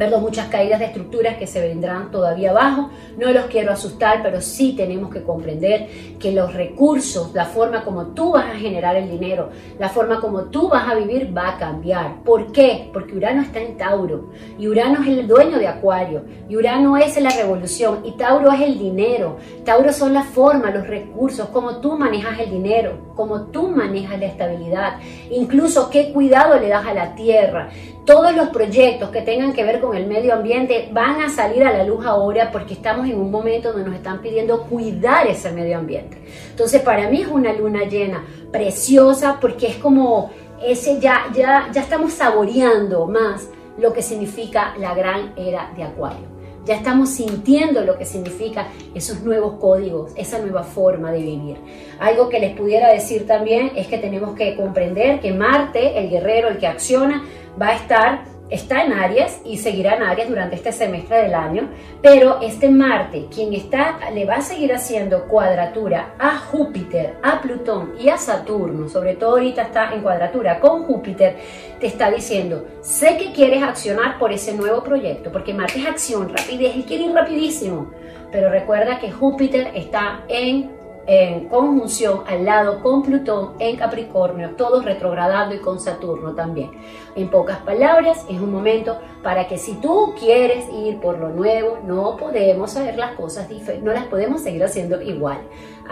Perdón, 0.00 0.22
muchas 0.22 0.46
caídas 0.46 0.78
de 0.78 0.86
estructuras 0.86 1.36
que 1.36 1.46
se 1.46 1.60
vendrán 1.60 2.10
todavía 2.10 2.52
abajo. 2.52 2.88
No 3.18 3.30
los 3.32 3.44
quiero 3.48 3.70
asustar, 3.70 4.22
pero 4.22 4.40
sí 4.40 4.72
tenemos 4.74 5.12
que 5.12 5.22
comprender 5.22 5.90
que 6.18 6.32
los 6.32 6.54
recursos, 6.54 7.34
la 7.34 7.44
forma 7.44 7.84
como 7.84 8.06
tú 8.06 8.32
vas 8.32 8.46
a 8.46 8.58
generar 8.58 8.96
el 8.96 9.10
dinero, 9.10 9.50
la 9.78 9.90
forma 9.90 10.18
como 10.18 10.44
tú 10.44 10.70
vas 10.70 10.88
a 10.88 10.94
vivir 10.94 11.36
va 11.36 11.50
a 11.50 11.58
cambiar. 11.58 12.22
¿Por 12.24 12.50
qué? 12.50 12.88
Porque 12.94 13.14
Urano 13.14 13.42
está 13.42 13.60
en 13.60 13.76
Tauro 13.76 14.30
y 14.58 14.68
Urano 14.68 15.02
es 15.02 15.08
el 15.08 15.28
dueño 15.28 15.58
de 15.58 15.68
Acuario 15.68 16.24
y 16.48 16.56
Urano 16.56 16.96
es 16.96 17.20
la 17.20 17.28
revolución 17.28 18.00
y 18.02 18.12
Tauro 18.12 18.50
es 18.52 18.62
el 18.62 18.78
dinero. 18.78 19.36
Tauro 19.66 19.92
son 19.92 20.14
la 20.14 20.22
forma, 20.22 20.70
los 20.70 20.86
recursos, 20.86 21.50
cómo 21.50 21.76
tú 21.82 21.98
manejas 21.98 22.38
el 22.38 22.50
dinero, 22.50 23.12
cómo 23.14 23.48
tú 23.48 23.68
manejas 23.68 24.18
la 24.18 24.26
estabilidad, 24.28 24.98
incluso 25.30 25.90
qué 25.90 26.10
cuidado 26.10 26.58
le 26.58 26.68
das 26.68 26.86
a 26.86 26.94
la 26.94 27.14
tierra. 27.14 27.68
Todos 28.06 28.34
los 28.34 28.48
proyectos 28.48 29.10
que 29.10 29.20
tengan 29.20 29.52
que 29.52 29.62
ver 29.62 29.78
con 29.78 29.89
el 29.94 30.06
medio 30.06 30.34
ambiente 30.34 30.88
van 30.92 31.20
a 31.20 31.28
salir 31.28 31.64
a 31.64 31.72
la 31.72 31.84
luz 31.84 32.04
ahora 32.04 32.50
porque 32.50 32.74
estamos 32.74 33.08
en 33.08 33.18
un 33.18 33.30
momento 33.30 33.72
donde 33.72 33.88
nos 33.88 33.96
están 33.96 34.20
pidiendo 34.20 34.62
cuidar 34.62 35.26
ese 35.26 35.50
medio 35.52 35.78
ambiente. 35.78 36.18
Entonces 36.50 36.82
para 36.82 37.08
mí 37.08 37.22
es 37.22 37.28
una 37.28 37.52
luna 37.52 37.84
llena 37.84 38.24
preciosa 38.50 39.38
porque 39.40 39.68
es 39.68 39.76
como 39.76 40.30
ese 40.62 41.00
ya 41.00 41.26
ya 41.34 41.70
ya 41.72 41.80
estamos 41.80 42.12
saboreando 42.12 43.06
más 43.06 43.48
lo 43.78 43.92
que 43.92 44.02
significa 44.02 44.74
la 44.78 44.94
gran 44.94 45.32
era 45.36 45.70
de 45.76 45.84
Acuario. 45.84 46.28
Ya 46.66 46.74
estamos 46.74 47.08
sintiendo 47.08 47.82
lo 47.82 47.96
que 47.96 48.04
significa 48.04 48.68
esos 48.94 49.22
nuevos 49.22 49.54
códigos, 49.54 50.12
esa 50.14 50.38
nueva 50.38 50.62
forma 50.62 51.10
de 51.10 51.22
vivir. 51.22 51.56
Algo 51.98 52.28
que 52.28 52.38
les 52.38 52.54
pudiera 52.54 52.92
decir 52.92 53.26
también 53.26 53.72
es 53.74 53.86
que 53.86 53.96
tenemos 53.96 54.34
que 54.34 54.54
comprender 54.56 55.20
que 55.20 55.32
Marte, 55.32 55.98
el 55.98 56.10
guerrero, 56.10 56.48
el 56.48 56.58
que 56.58 56.66
acciona, 56.66 57.24
va 57.60 57.68
a 57.68 57.76
estar 57.76 58.24
está 58.50 58.84
en 58.84 58.92
Aries 58.92 59.40
y 59.44 59.58
seguirá 59.58 59.94
en 59.94 60.02
Aries 60.02 60.28
durante 60.28 60.56
este 60.56 60.72
semestre 60.72 61.22
del 61.22 61.34
año, 61.34 61.68
pero 62.02 62.40
este 62.42 62.68
Marte, 62.68 63.26
quien 63.32 63.54
está, 63.54 64.10
le 64.12 64.24
va 64.24 64.36
a 64.36 64.42
seguir 64.42 64.72
haciendo 64.72 65.26
cuadratura 65.28 66.14
a 66.18 66.36
Júpiter, 66.36 67.14
a 67.22 67.40
Plutón 67.40 67.94
y 67.98 68.08
a 68.08 68.18
Saturno, 68.18 68.88
sobre 68.88 69.14
todo 69.14 69.32
ahorita 69.32 69.62
está 69.62 69.94
en 69.94 70.02
cuadratura 70.02 70.60
con 70.60 70.84
Júpiter, 70.84 71.36
te 71.78 71.86
está 71.86 72.10
diciendo, 72.10 72.66
sé 72.82 73.16
que 73.16 73.32
quieres 73.32 73.62
accionar 73.62 74.18
por 74.18 74.32
ese 74.32 74.52
nuevo 74.54 74.82
proyecto, 74.82 75.30
porque 75.30 75.54
Marte 75.54 75.78
es 75.78 75.86
acción, 75.86 76.28
rapidez, 76.28 76.76
y 76.76 76.82
quiere 76.82 77.04
ir 77.04 77.12
rapidísimo, 77.12 77.90
pero 78.32 78.50
recuerda 78.50 78.98
que 78.98 79.10
Júpiter 79.10 79.72
está 79.74 80.24
en 80.28 80.79
en 81.06 81.48
conjunción 81.48 82.22
al 82.26 82.44
lado 82.44 82.80
con 82.82 83.02
Plutón 83.02 83.54
en 83.58 83.76
Capricornio, 83.76 84.50
todos 84.56 84.84
retrogradando 84.84 85.54
y 85.54 85.58
con 85.58 85.80
Saturno 85.80 86.34
también. 86.34 86.70
En 87.16 87.28
pocas 87.28 87.58
palabras, 87.58 88.24
es 88.28 88.40
un 88.40 88.52
momento 88.52 88.98
para 89.22 89.48
que 89.48 89.58
si 89.58 89.74
tú 89.74 90.14
quieres 90.18 90.66
ir 90.72 91.00
por 91.00 91.18
lo 91.18 91.30
nuevo, 91.30 91.78
no 91.84 92.16
podemos 92.16 92.76
hacer 92.76 92.96
las 92.96 93.12
cosas 93.12 93.48
no 93.82 93.92
las 93.92 94.06
podemos 94.06 94.42
seguir 94.42 94.62
haciendo 94.64 95.00
igual. 95.02 95.38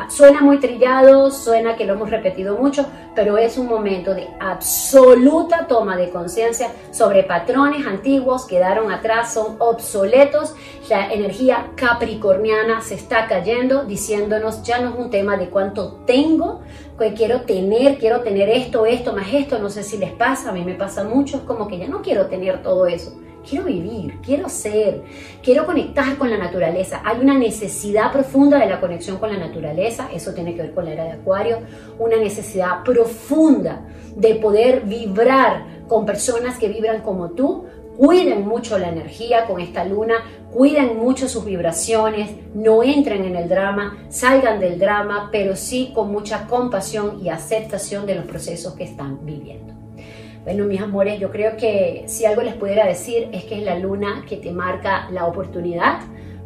Ah, 0.00 0.08
suena 0.08 0.42
muy 0.42 0.60
trillado, 0.60 1.32
suena 1.32 1.74
que 1.74 1.84
lo 1.84 1.94
hemos 1.94 2.08
repetido 2.08 2.56
mucho, 2.56 2.86
pero 3.16 3.36
es 3.36 3.58
un 3.58 3.66
momento 3.66 4.14
de 4.14 4.28
absoluta 4.38 5.66
toma 5.66 5.96
de 5.96 6.10
conciencia 6.10 6.70
sobre 6.92 7.24
patrones 7.24 7.84
antiguos, 7.84 8.46
quedaron 8.46 8.92
atrás, 8.92 9.34
son 9.34 9.56
obsoletos. 9.58 10.54
La 10.88 11.12
energía 11.12 11.72
capricorniana 11.74 12.80
se 12.80 12.94
está 12.94 13.26
cayendo, 13.26 13.86
diciéndonos 13.86 14.62
ya 14.62 14.78
no 14.78 14.90
es 14.90 14.94
un 14.94 15.10
tema 15.10 15.36
de 15.36 15.48
cuánto 15.48 15.94
tengo, 16.06 16.60
que 16.96 17.12
quiero 17.14 17.40
tener, 17.40 17.98
quiero 17.98 18.20
tener 18.20 18.48
esto, 18.50 18.86
esto, 18.86 19.12
más 19.14 19.34
esto, 19.34 19.58
no 19.58 19.68
sé 19.68 19.82
si 19.82 19.98
les 19.98 20.12
pasa, 20.12 20.50
a 20.50 20.52
mí 20.52 20.62
me 20.62 20.74
pasa 20.74 21.02
mucho, 21.02 21.38
es 21.38 21.42
como 21.42 21.66
que 21.66 21.76
ya 21.76 21.88
no 21.88 22.02
quiero 22.02 22.26
tener 22.26 22.62
todo 22.62 22.86
eso 22.86 23.14
quiero 23.48 23.64
vivir, 23.64 24.20
quiero 24.22 24.48
ser, 24.48 25.02
quiero 25.42 25.66
conectar 25.66 26.16
con 26.16 26.30
la 26.30 26.38
naturaleza. 26.38 27.02
Hay 27.04 27.20
una 27.20 27.34
necesidad 27.34 28.12
profunda 28.12 28.58
de 28.58 28.66
la 28.66 28.80
conexión 28.80 29.18
con 29.18 29.30
la 29.30 29.38
naturaleza, 29.38 30.08
eso 30.12 30.32
tiene 30.32 30.54
que 30.54 30.62
ver 30.62 30.74
con 30.74 30.84
la 30.84 30.92
era 30.92 31.04
de 31.04 31.12
Acuario, 31.12 31.58
una 31.98 32.16
necesidad 32.16 32.82
profunda 32.84 33.86
de 34.14 34.34
poder 34.36 34.82
vibrar 34.82 35.84
con 35.86 36.04
personas 36.04 36.58
que 36.58 36.68
vibran 36.68 37.02
como 37.02 37.30
tú. 37.30 37.64
Cuiden 37.96 38.46
mucho 38.46 38.78
la 38.78 38.90
energía 38.90 39.44
con 39.46 39.60
esta 39.60 39.84
luna, 39.84 40.22
cuiden 40.52 40.98
mucho 40.98 41.28
sus 41.28 41.44
vibraciones, 41.44 42.30
no 42.54 42.84
entren 42.84 43.24
en 43.24 43.34
el 43.34 43.48
drama, 43.48 43.98
salgan 44.08 44.60
del 44.60 44.78
drama, 44.78 45.30
pero 45.32 45.56
sí 45.56 45.90
con 45.92 46.12
mucha 46.12 46.46
compasión 46.46 47.18
y 47.20 47.28
aceptación 47.28 48.06
de 48.06 48.14
los 48.14 48.26
procesos 48.26 48.74
que 48.74 48.84
están 48.84 49.26
viviendo. 49.26 49.77
Bueno, 50.48 50.64
mis 50.64 50.80
amores, 50.80 51.20
yo 51.20 51.30
creo 51.30 51.58
que 51.58 52.04
si 52.06 52.24
algo 52.24 52.40
les 52.40 52.54
pudiera 52.54 52.86
decir 52.86 53.28
es 53.32 53.44
que 53.44 53.58
es 53.58 53.62
la 53.64 53.78
luna 53.78 54.24
que 54.26 54.38
te 54.38 54.50
marca 54.50 55.06
la 55.10 55.26
oportunidad 55.26 56.00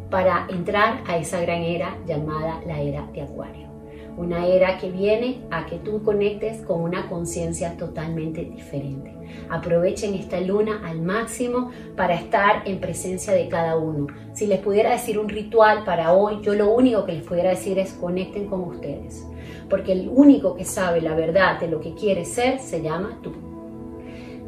para 0.09 0.45
entrar 0.49 1.01
a 1.07 1.15
esa 1.15 1.39
gran 1.39 1.61
era 1.61 1.95
llamada 2.05 2.59
la 2.67 2.81
era 2.81 3.07
de 3.13 3.21
Acuario. 3.21 3.69
Una 4.17 4.45
era 4.45 4.77
que 4.77 4.91
viene 4.91 5.39
a 5.51 5.65
que 5.67 5.77
tú 5.77 6.03
conectes 6.03 6.59
con 6.63 6.81
una 6.81 7.07
conciencia 7.07 7.77
totalmente 7.77 8.43
diferente. 8.43 9.13
Aprovechen 9.49 10.15
esta 10.15 10.41
luna 10.41 10.81
al 10.85 11.01
máximo 11.01 11.71
para 11.95 12.15
estar 12.15 12.63
en 12.65 12.81
presencia 12.81 13.31
de 13.31 13.47
cada 13.47 13.77
uno. 13.77 14.07
Si 14.33 14.47
les 14.47 14.59
pudiera 14.59 14.91
decir 14.91 15.17
un 15.17 15.29
ritual 15.29 15.85
para 15.85 16.11
hoy, 16.11 16.41
yo 16.41 16.55
lo 16.55 16.73
único 16.73 17.05
que 17.05 17.13
les 17.13 17.23
pudiera 17.23 17.51
decir 17.51 17.79
es 17.79 17.93
conecten 17.93 18.47
con 18.47 18.65
ustedes. 18.65 19.25
Porque 19.69 19.93
el 19.93 20.09
único 20.09 20.57
que 20.57 20.65
sabe 20.65 20.99
la 20.99 21.15
verdad 21.15 21.57
de 21.57 21.69
lo 21.69 21.79
que 21.79 21.93
quiere 21.93 22.25
ser 22.25 22.59
se 22.59 22.81
llama 22.81 23.17
tú 23.23 23.52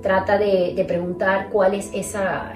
trata 0.05 0.37
de, 0.37 0.85
preguntar 0.87 1.49
cuál 1.51 1.73
es 1.73 1.89
esa, 1.91 2.53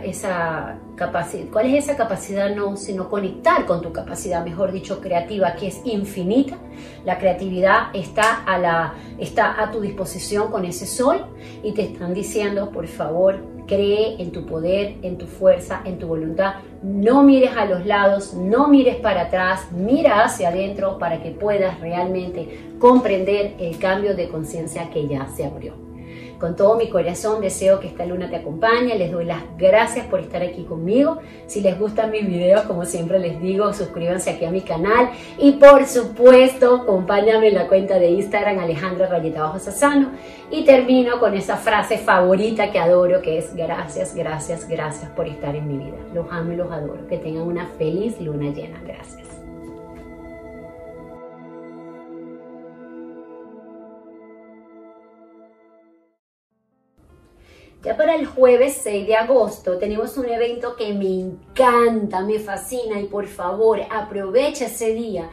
capacidad, 0.95 1.45
cuál 1.51 1.65
es 1.65 1.85
esa 1.85 1.97
capacidad 1.97 2.55
no, 2.55 2.77
sino 2.77 3.09
conectar 3.09 3.65
con 3.65 3.81
tu 3.81 3.91
capacidad, 3.91 4.45
mejor 4.45 4.71
dicho, 4.71 5.01
creativa, 5.01 5.55
que 5.55 5.69
es 5.69 5.81
infinita. 5.83 6.57
La 7.05 7.17
creatividad 7.17 7.87
está 7.95 8.43
a, 8.43 8.59
la, 8.59 8.93
está 9.17 9.63
a 9.63 9.71
tu 9.71 9.81
disposición 9.81 10.51
con 10.51 10.63
ese 10.63 10.85
sol 10.85 11.25
y 11.63 11.71
te 11.71 11.85
están 11.85 12.13
diciendo, 12.13 12.69
por 12.69 12.85
favor, 12.85 13.39
cree 13.65 14.21
en 14.21 14.31
tu 14.31 14.45
poder, 14.45 14.97
en 15.01 15.17
tu 15.17 15.25
fuerza, 15.25 15.81
en 15.85 15.97
tu 15.97 16.05
voluntad. 16.05 16.57
No 16.83 17.23
mires 17.23 17.57
a 17.57 17.65
los 17.65 17.83
lados, 17.83 18.35
no 18.35 18.67
mires 18.67 18.97
para 18.97 19.21
atrás, 19.21 19.71
mira 19.71 20.23
hacia 20.23 20.49
adentro 20.49 20.99
para 20.99 21.23
que 21.23 21.31
puedas 21.31 21.79
realmente 21.79 22.75
comprender 22.77 23.55
el 23.57 23.79
cambio 23.79 24.15
de 24.15 24.29
conciencia 24.29 24.91
que 24.91 25.07
ya 25.07 25.25
se 25.35 25.45
abrió. 25.45 25.88
Con 26.39 26.55
todo 26.55 26.75
mi 26.75 26.89
corazón 26.89 27.41
deseo 27.41 27.79
que 27.79 27.88
esta 27.88 28.05
luna 28.05 28.29
te 28.29 28.38
acompañe. 28.38 28.98
Les 28.98 29.12
doy 29.12 29.25
las 29.25 29.43
gracias 29.58 30.05
por 30.08 30.22
estar 30.22 30.41
aquí 30.41 30.63
conmigo. 30.63 31.19
Si 31.48 31.62
les 31.62 31.77
gustan 31.77 32.12
mis 32.12 32.25
videos, 32.25 32.62
como 32.62 32.86
siempre 32.86 33.19
les 33.19 33.41
digo, 33.41 33.74
suscríbanse 33.74 34.29
aquí 34.31 34.46
a 34.46 34.51
mi 34.51 34.62
canal. 34.62 35.10
Y 35.38 35.53
por 35.53 35.86
supuesto, 35.86 36.75
acompáñame 36.75 37.50
en 37.50 37.55
la 37.55 37.67
cuenta 37.67 38.00
de 38.00 38.10
Instagram 38.12 38.60
Alejandra 38.60 39.08
Rayeta 39.08 39.41
Bajo. 39.41 39.60
Y 40.51 40.65
termino 40.65 41.19
con 41.19 41.36
esa 41.36 41.58
frase 41.58 41.98
favorita 41.98 42.72
que 42.72 42.79
adoro, 42.79 43.22
que 43.22 43.38
es 43.38 43.55
gracias, 43.55 44.15
gracias, 44.15 44.67
gracias 44.67 45.12
por 45.12 45.27
estar 45.27 45.55
en 45.55 45.67
mi 45.67 45.86
vida. 45.86 45.98
Los 46.13 46.25
amo 46.31 46.53
y 46.53 46.55
los 46.55 46.72
adoro. 46.72 47.08
Que 47.08 47.17
tengan 47.17 47.43
una 47.43 47.67
feliz 47.77 48.19
luna 48.22 48.51
llena. 48.51 48.81
Gracias. 48.86 49.38
Ya 57.81 57.95
para 57.95 58.15
el 58.15 58.25
jueves 58.25 58.77
6 58.83 59.07
de 59.07 59.15
agosto 59.15 59.77
tenemos 59.77 60.17
un 60.17 60.27
evento 60.27 60.75
que 60.75 60.93
me 60.93 61.21
encanta, 61.21 62.21
me 62.24 62.38
fascina 62.38 63.00
y 63.00 63.05
por 63.05 63.25
favor 63.27 63.79
aprovecha 63.89 64.65
ese 64.65 64.93
día 64.93 65.29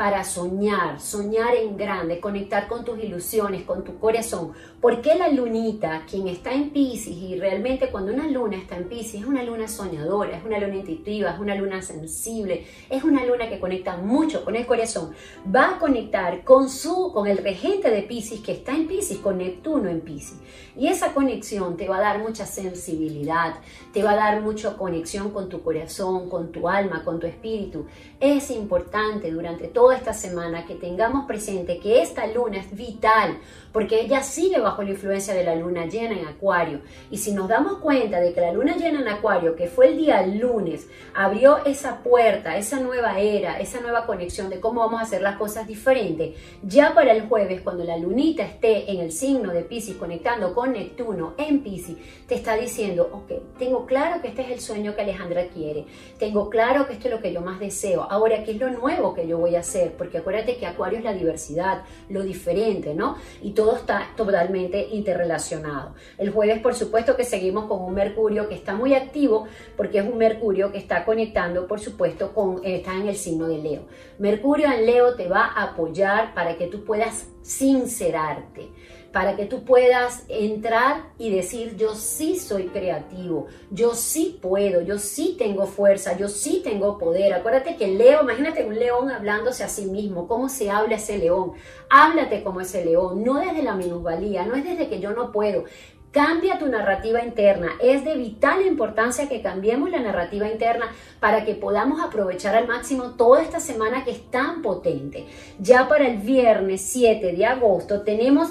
para 0.00 0.24
soñar, 0.24 0.98
soñar 0.98 1.54
en 1.54 1.76
grande, 1.76 2.20
conectar 2.20 2.68
con 2.68 2.86
tus 2.86 2.98
ilusiones, 3.04 3.64
con 3.64 3.84
tu 3.84 3.98
corazón. 3.98 4.52
Porque 4.80 5.14
la 5.14 5.28
lunita, 5.28 6.04
quien 6.08 6.26
está 6.26 6.54
en 6.54 6.70
Pisces, 6.70 7.14
y 7.14 7.38
realmente 7.38 7.90
cuando 7.90 8.10
una 8.10 8.26
luna 8.26 8.56
está 8.56 8.78
en 8.78 8.88
Pisces, 8.88 9.20
es 9.20 9.26
una 9.26 9.42
luna 9.42 9.68
soñadora, 9.68 10.38
es 10.38 10.42
una 10.42 10.58
luna 10.58 10.76
intuitiva, 10.76 11.32
es 11.32 11.38
una 11.38 11.54
luna 11.54 11.82
sensible, 11.82 12.64
es 12.88 13.04
una 13.04 13.26
luna 13.26 13.50
que 13.50 13.60
conecta 13.60 13.98
mucho 13.98 14.42
con 14.42 14.56
el 14.56 14.64
corazón, 14.64 15.12
va 15.54 15.74
a 15.74 15.78
conectar 15.78 16.44
con 16.44 16.70
su, 16.70 17.12
con 17.12 17.26
el 17.26 17.36
regente 17.36 17.90
de 17.90 18.00
Pisces 18.00 18.40
que 18.40 18.52
está 18.52 18.72
en 18.72 18.88
Pisces, 18.88 19.18
con 19.18 19.36
Neptuno 19.36 19.90
en 19.90 20.00
Pisces. 20.00 20.38
Y 20.78 20.86
esa 20.86 21.12
conexión 21.12 21.76
te 21.76 21.88
va 21.88 21.98
a 21.98 22.00
dar 22.00 22.20
mucha 22.20 22.46
sensibilidad, 22.46 23.56
te 23.92 24.02
va 24.02 24.12
a 24.12 24.16
dar 24.16 24.40
mucha 24.40 24.78
conexión 24.78 25.30
con 25.30 25.50
tu 25.50 25.62
corazón, 25.62 26.30
con 26.30 26.52
tu 26.52 26.70
alma, 26.70 27.04
con 27.04 27.20
tu 27.20 27.26
espíritu. 27.26 27.84
Es 28.18 28.50
importante 28.50 29.30
durante 29.30 29.68
todo 29.68 29.89
esta 29.92 30.12
semana 30.12 30.66
que 30.66 30.74
tengamos 30.74 31.26
presente 31.26 31.78
que 31.78 32.02
esta 32.02 32.26
luna 32.26 32.58
es 32.58 32.74
vital 32.74 33.38
porque 33.72 34.00
ella 34.00 34.22
sigue 34.22 34.58
bajo 34.58 34.82
la 34.82 34.90
influencia 34.90 35.34
de 35.34 35.44
la 35.44 35.54
luna 35.54 35.86
llena 35.86 36.18
en 36.18 36.26
Acuario. 36.26 36.80
Y 37.10 37.18
si 37.18 37.32
nos 37.32 37.48
damos 37.48 37.78
cuenta 37.78 38.20
de 38.20 38.32
que 38.32 38.40
la 38.40 38.52
luna 38.52 38.76
llena 38.76 39.00
en 39.00 39.08
Acuario, 39.08 39.54
que 39.54 39.68
fue 39.68 39.88
el 39.88 39.96
día 39.96 40.26
lunes, 40.26 40.88
abrió 41.14 41.64
esa 41.64 42.02
puerta, 42.02 42.56
esa 42.56 42.80
nueva 42.80 43.18
era, 43.18 43.60
esa 43.60 43.80
nueva 43.80 44.06
conexión 44.06 44.50
de 44.50 44.60
cómo 44.60 44.80
vamos 44.80 45.00
a 45.00 45.04
hacer 45.04 45.22
las 45.22 45.36
cosas 45.36 45.66
diferentes, 45.66 46.36
ya 46.62 46.94
para 46.94 47.12
el 47.12 47.28
jueves, 47.28 47.60
cuando 47.62 47.84
la 47.84 47.96
lunita 47.96 48.44
esté 48.44 48.90
en 48.90 49.00
el 49.00 49.12
signo 49.12 49.52
de 49.52 49.62
Pisces 49.62 49.96
conectando 49.96 50.54
con 50.54 50.72
Neptuno 50.72 51.34
en 51.38 51.60
Pisces, 51.60 51.96
te 52.26 52.34
está 52.34 52.56
diciendo, 52.56 53.08
ok, 53.12 53.58
tengo 53.58 53.86
claro 53.86 54.20
que 54.20 54.28
este 54.28 54.42
es 54.42 54.50
el 54.50 54.60
sueño 54.60 54.94
que 54.94 55.02
Alejandra 55.02 55.48
quiere, 55.48 55.86
tengo 56.18 56.50
claro 56.50 56.86
que 56.86 56.94
esto 56.94 57.08
es 57.08 57.14
lo 57.14 57.20
que 57.20 57.32
yo 57.32 57.40
más 57.40 57.60
deseo, 57.60 58.06
ahora, 58.10 58.42
¿qué 58.44 58.52
es 58.52 58.58
lo 58.58 58.70
nuevo 58.70 59.14
que 59.14 59.26
yo 59.26 59.38
voy 59.38 59.56
a 59.56 59.60
hacer? 59.60 59.92
Porque 59.92 60.18
acuérdate 60.18 60.56
que 60.56 60.66
Acuario 60.66 60.98
es 60.98 61.04
la 61.04 61.12
diversidad, 61.12 61.82
lo 62.08 62.22
diferente, 62.22 62.94
¿no? 62.94 63.16
Y 63.42 63.52
todo 63.60 63.76
está 63.76 64.08
totalmente 64.16 64.88
interrelacionado. 64.90 65.94
El 66.16 66.30
jueves, 66.30 66.60
por 66.60 66.74
supuesto, 66.74 67.14
que 67.14 67.24
seguimos 67.24 67.66
con 67.66 67.82
un 67.82 67.92
Mercurio 67.92 68.48
que 68.48 68.54
está 68.54 68.74
muy 68.74 68.94
activo 68.94 69.48
porque 69.76 69.98
es 69.98 70.06
un 70.06 70.16
Mercurio 70.16 70.72
que 70.72 70.78
está 70.78 71.04
conectando, 71.04 71.66
por 71.66 71.78
supuesto, 71.78 72.32
con, 72.32 72.62
está 72.64 72.96
en 72.96 73.08
el 73.08 73.16
signo 73.16 73.48
de 73.48 73.58
Leo. 73.58 73.82
Mercurio 74.18 74.72
en 74.72 74.86
Leo 74.86 75.14
te 75.14 75.28
va 75.28 75.44
a 75.44 75.64
apoyar 75.64 76.32
para 76.32 76.56
que 76.56 76.68
tú 76.68 76.84
puedas 76.84 77.26
sincerarte 77.42 78.70
para 79.12 79.34
que 79.36 79.46
tú 79.46 79.64
puedas 79.64 80.24
entrar 80.28 81.10
y 81.18 81.30
decir, 81.30 81.76
yo 81.76 81.94
sí 81.94 82.38
soy 82.38 82.68
creativo, 82.68 83.46
yo 83.70 83.94
sí 83.94 84.38
puedo, 84.40 84.82
yo 84.82 84.98
sí 84.98 85.34
tengo 85.38 85.66
fuerza, 85.66 86.16
yo 86.16 86.28
sí 86.28 86.60
tengo 86.62 86.96
poder. 86.96 87.32
Acuérdate 87.32 87.76
que 87.76 87.88
Leo, 87.88 88.22
imagínate 88.22 88.64
un 88.64 88.78
león 88.78 89.10
hablándose 89.10 89.64
a 89.64 89.68
sí 89.68 89.86
mismo, 89.86 90.28
cómo 90.28 90.48
se 90.48 90.70
habla 90.70 90.96
ese 90.96 91.18
león. 91.18 91.52
Háblate 91.88 92.44
como 92.44 92.60
ese 92.60 92.84
león, 92.84 93.24
no 93.24 93.40
desde 93.40 93.62
la 93.62 93.74
minusvalía, 93.74 94.44
no 94.44 94.54
es 94.54 94.64
desde 94.64 94.88
que 94.88 95.00
yo 95.00 95.12
no 95.12 95.32
puedo. 95.32 95.64
Cambia 96.12 96.58
tu 96.58 96.66
narrativa 96.66 97.22
interna. 97.22 97.68
Es 97.80 98.04
de 98.04 98.16
vital 98.16 98.66
importancia 98.66 99.28
que 99.28 99.42
cambiemos 99.42 99.90
la 99.90 100.00
narrativa 100.00 100.48
interna 100.48 100.86
para 101.20 101.44
que 101.44 101.54
podamos 101.54 102.02
aprovechar 102.02 102.56
al 102.56 102.66
máximo 102.66 103.12
toda 103.12 103.42
esta 103.42 103.60
semana 103.60 104.02
que 104.02 104.10
es 104.10 104.28
tan 104.28 104.60
potente. 104.60 105.26
Ya 105.60 105.86
para 105.86 106.08
el 106.08 106.16
viernes 106.16 106.80
7 106.80 107.32
de 107.32 107.46
agosto 107.46 108.02
tenemos 108.02 108.48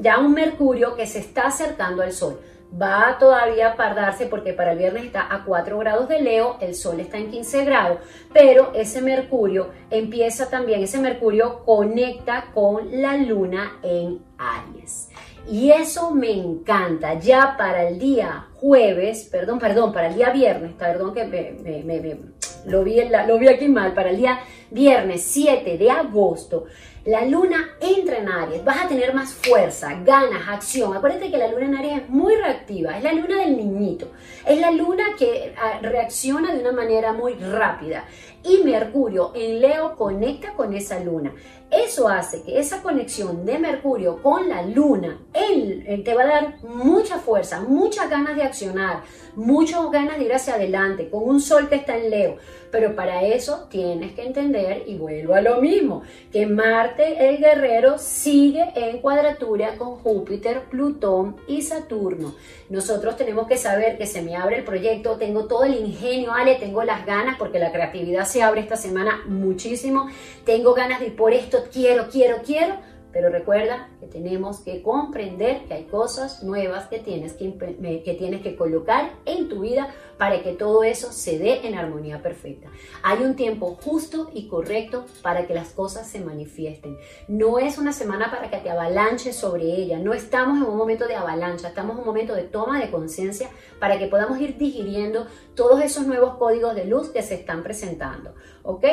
ya 0.00 0.18
un 0.18 0.34
Mercurio 0.34 0.96
que 0.96 1.06
se 1.06 1.20
está 1.20 1.46
acercando 1.46 2.02
al 2.02 2.12
Sol. 2.12 2.40
Va 2.70 3.16
todavía 3.18 3.68
a 3.68 3.76
pardarse 3.76 4.26
porque 4.26 4.52
para 4.52 4.72
el 4.72 4.78
viernes 4.78 5.04
está 5.04 5.32
a 5.34 5.44
4 5.44 5.78
grados 5.78 6.08
de 6.08 6.20
Leo, 6.20 6.58
el 6.60 6.74
Sol 6.74 7.00
está 7.00 7.16
en 7.16 7.30
15 7.30 7.64
grados, 7.64 7.98
pero 8.34 8.72
ese 8.74 9.00
Mercurio 9.00 9.70
empieza 9.88 10.50
también, 10.50 10.82
ese 10.82 10.98
Mercurio 10.98 11.64
conecta 11.64 12.50
con 12.52 13.00
la 13.00 13.16
Luna 13.16 13.78
en 13.82 14.20
Aries. 14.36 15.05
Y 15.48 15.70
eso 15.70 16.10
me 16.10 16.32
encanta. 16.32 17.18
Ya 17.20 17.56
para 17.56 17.88
el 17.88 17.98
día 17.98 18.48
jueves, 18.54 19.28
perdón, 19.30 19.58
perdón, 19.58 19.92
para 19.92 20.08
el 20.08 20.16
día 20.16 20.30
viernes, 20.30 20.72
perdón 20.72 21.14
que 21.14 21.24
me, 21.24 22.18
lo, 22.66 22.82
vi 22.82 23.00
lo 23.26 23.38
vi 23.38 23.48
aquí 23.48 23.68
mal, 23.68 23.94
para 23.94 24.10
el 24.10 24.16
día 24.16 24.40
viernes 24.70 25.22
7 25.22 25.78
de 25.78 25.90
agosto, 25.90 26.64
la 27.04 27.24
luna 27.24 27.76
entra 27.80 28.18
en 28.18 28.28
Aries, 28.28 28.64
vas 28.64 28.84
a 28.84 28.88
tener 28.88 29.14
más 29.14 29.32
fuerza, 29.32 29.94
ganas, 30.04 30.48
acción. 30.48 30.96
Acuérdate 30.96 31.30
que 31.30 31.38
la 31.38 31.46
luna 31.46 31.66
en 31.66 31.76
Aries 31.76 32.02
es 32.02 32.08
muy 32.08 32.34
reactiva, 32.34 32.96
es 32.96 33.04
la 33.04 33.12
luna 33.12 33.36
del 33.36 33.56
niñito, 33.56 34.10
es 34.44 34.58
la 34.58 34.72
luna 34.72 35.04
que 35.16 35.54
ah, 35.56 35.78
reacciona 35.80 36.52
de 36.52 36.60
una 36.60 36.72
manera 36.72 37.12
muy 37.12 37.34
rápida. 37.34 38.06
Y 38.42 38.64
Mercurio 38.64 39.30
en 39.36 39.60
Leo 39.60 39.94
conecta 39.94 40.54
con 40.54 40.74
esa 40.74 40.98
luna. 40.98 41.32
Eso 41.70 42.08
hace 42.08 42.42
que 42.42 42.58
esa 42.58 42.80
conexión 42.80 43.44
de 43.44 43.58
Mercurio 43.58 44.22
con 44.22 44.48
la 44.48 44.62
luna 44.62 45.18
te 45.32 46.14
va 46.14 46.22
a 46.22 46.26
dar 46.26 46.54
mucha 46.62 47.18
fuerza, 47.18 47.60
muchas 47.60 48.08
ganas 48.08 48.36
de 48.36 48.42
accionar, 48.42 49.02
muchas 49.34 49.90
ganas 49.90 50.18
de 50.18 50.24
ir 50.24 50.32
hacia 50.32 50.54
adelante, 50.54 51.10
con 51.10 51.24
un 51.24 51.40
sol 51.40 51.68
que 51.68 51.74
está 51.76 51.96
en 51.96 52.10
Leo. 52.10 52.36
Pero 52.70 52.94
para 52.94 53.22
eso 53.22 53.66
tienes 53.70 54.12
que 54.12 54.24
entender, 54.24 54.84
y 54.86 54.96
vuelvo 54.96 55.34
a 55.34 55.40
lo 55.40 55.60
mismo, 55.60 56.02
que 56.30 56.46
Marte, 56.46 57.28
el 57.28 57.38
guerrero, 57.38 57.98
sigue 57.98 58.64
en 58.74 59.00
cuadratura 59.00 59.76
con 59.76 59.96
Júpiter, 59.96 60.64
Plutón 60.64 61.36
y 61.48 61.62
Saturno. 61.62 62.34
Nosotros 62.68 63.16
tenemos 63.16 63.46
que 63.46 63.56
saber 63.56 63.96
que 63.96 64.06
se 64.06 64.22
me 64.22 64.36
abre 64.36 64.58
el 64.58 64.64
proyecto, 64.64 65.16
tengo 65.16 65.46
todo 65.46 65.64
el 65.64 65.74
ingenio, 65.74 66.32
Ale, 66.32 66.56
tengo 66.56 66.82
las 66.82 67.06
ganas, 67.06 67.36
porque 67.38 67.58
la 67.58 67.72
creatividad 67.72 68.24
se 68.24 68.42
abre 68.42 68.60
esta 68.60 68.76
semana 68.76 69.22
muchísimo, 69.26 70.08
tengo 70.44 70.74
ganas 70.74 71.00
de 71.00 71.06
ir 71.06 71.16
por 71.16 71.32
esto, 71.32 71.55
quiero, 71.72 72.08
quiero, 72.10 72.38
quiero. 72.44 72.74
Pero 73.12 73.30
recuerda 73.30 73.88
que 73.98 74.06
tenemos 74.06 74.60
que 74.60 74.82
comprender 74.82 75.64
que 75.66 75.74
hay 75.74 75.84
cosas 75.84 76.42
nuevas 76.42 76.86
que 76.88 76.98
tienes 76.98 77.32
que, 77.32 77.56
que 78.04 78.14
tienes 78.14 78.42
que 78.42 78.56
colocar 78.56 79.10
en 79.24 79.48
tu 79.48 79.60
vida 79.60 79.88
para 80.18 80.42
que 80.42 80.52
todo 80.52 80.82
eso 80.84 81.12
se 81.12 81.38
dé 81.38 81.66
en 81.66 81.74
armonía 81.74 82.22
perfecta. 82.22 82.68
Hay 83.02 83.22
un 83.22 83.36
tiempo 83.36 83.76
justo 83.82 84.30
y 84.32 84.48
correcto 84.48 85.06
para 85.22 85.46
que 85.46 85.54
las 85.54 85.70
cosas 85.70 86.08
se 86.08 86.20
manifiesten. 86.20 86.98
No 87.28 87.58
es 87.58 87.78
una 87.78 87.92
semana 87.92 88.30
para 88.30 88.50
que 88.50 88.58
te 88.58 88.70
avalanches 88.70 89.36
sobre 89.36 89.64
ella. 89.64 89.98
No 89.98 90.14
estamos 90.14 90.58
en 90.58 90.64
un 90.64 90.76
momento 90.76 91.06
de 91.06 91.16
avalancha, 91.16 91.68
estamos 91.68 91.94
en 91.94 92.00
un 92.00 92.06
momento 92.06 92.34
de 92.34 92.44
toma 92.44 92.80
de 92.80 92.90
conciencia 92.90 93.50
para 93.78 93.98
que 93.98 94.06
podamos 94.06 94.40
ir 94.40 94.56
digiriendo 94.56 95.26
todos 95.54 95.82
esos 95.82 96.06
nuevos 96.06 96.36
códigos 96.36 96.74
de 96.74 96.84
luz 96.84 97.10
que 97.10 97.22
se 97.22 97.34
están 97.34 97.62
presentando. 97.62 98.34
¿Ok? 98.62 98.84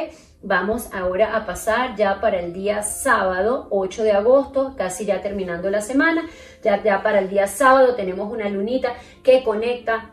Vamos 0.42 0.90
ahora 0.94 1.38
a 1.38 1.46
pasar 1.46 1.96
ya 1.96 2.20
para 2.20 2.40
el 2.40 2.52
día 2.52 2.84
sábado, 2.84 3.68
8 3.70 4.04
de 4.04 4.12
agosto, 4.12 4.74
casi 4.78 5.06
ya 5.06 5.22
terminando 5.22 5.70
la 5.70 5.82
semana. 5.82 6.28
Ya, 6.62 6.84
ya 6.84 7.02
para 7.02 7.20
el 7.20 7.30
día 7.30 7.48
sábado 7.48 7.96
tenemos 7.96 8.32
una 8.32 8.50
lunita 8.50 8.94
que 9.24 9.44
conecta 9.44 10.13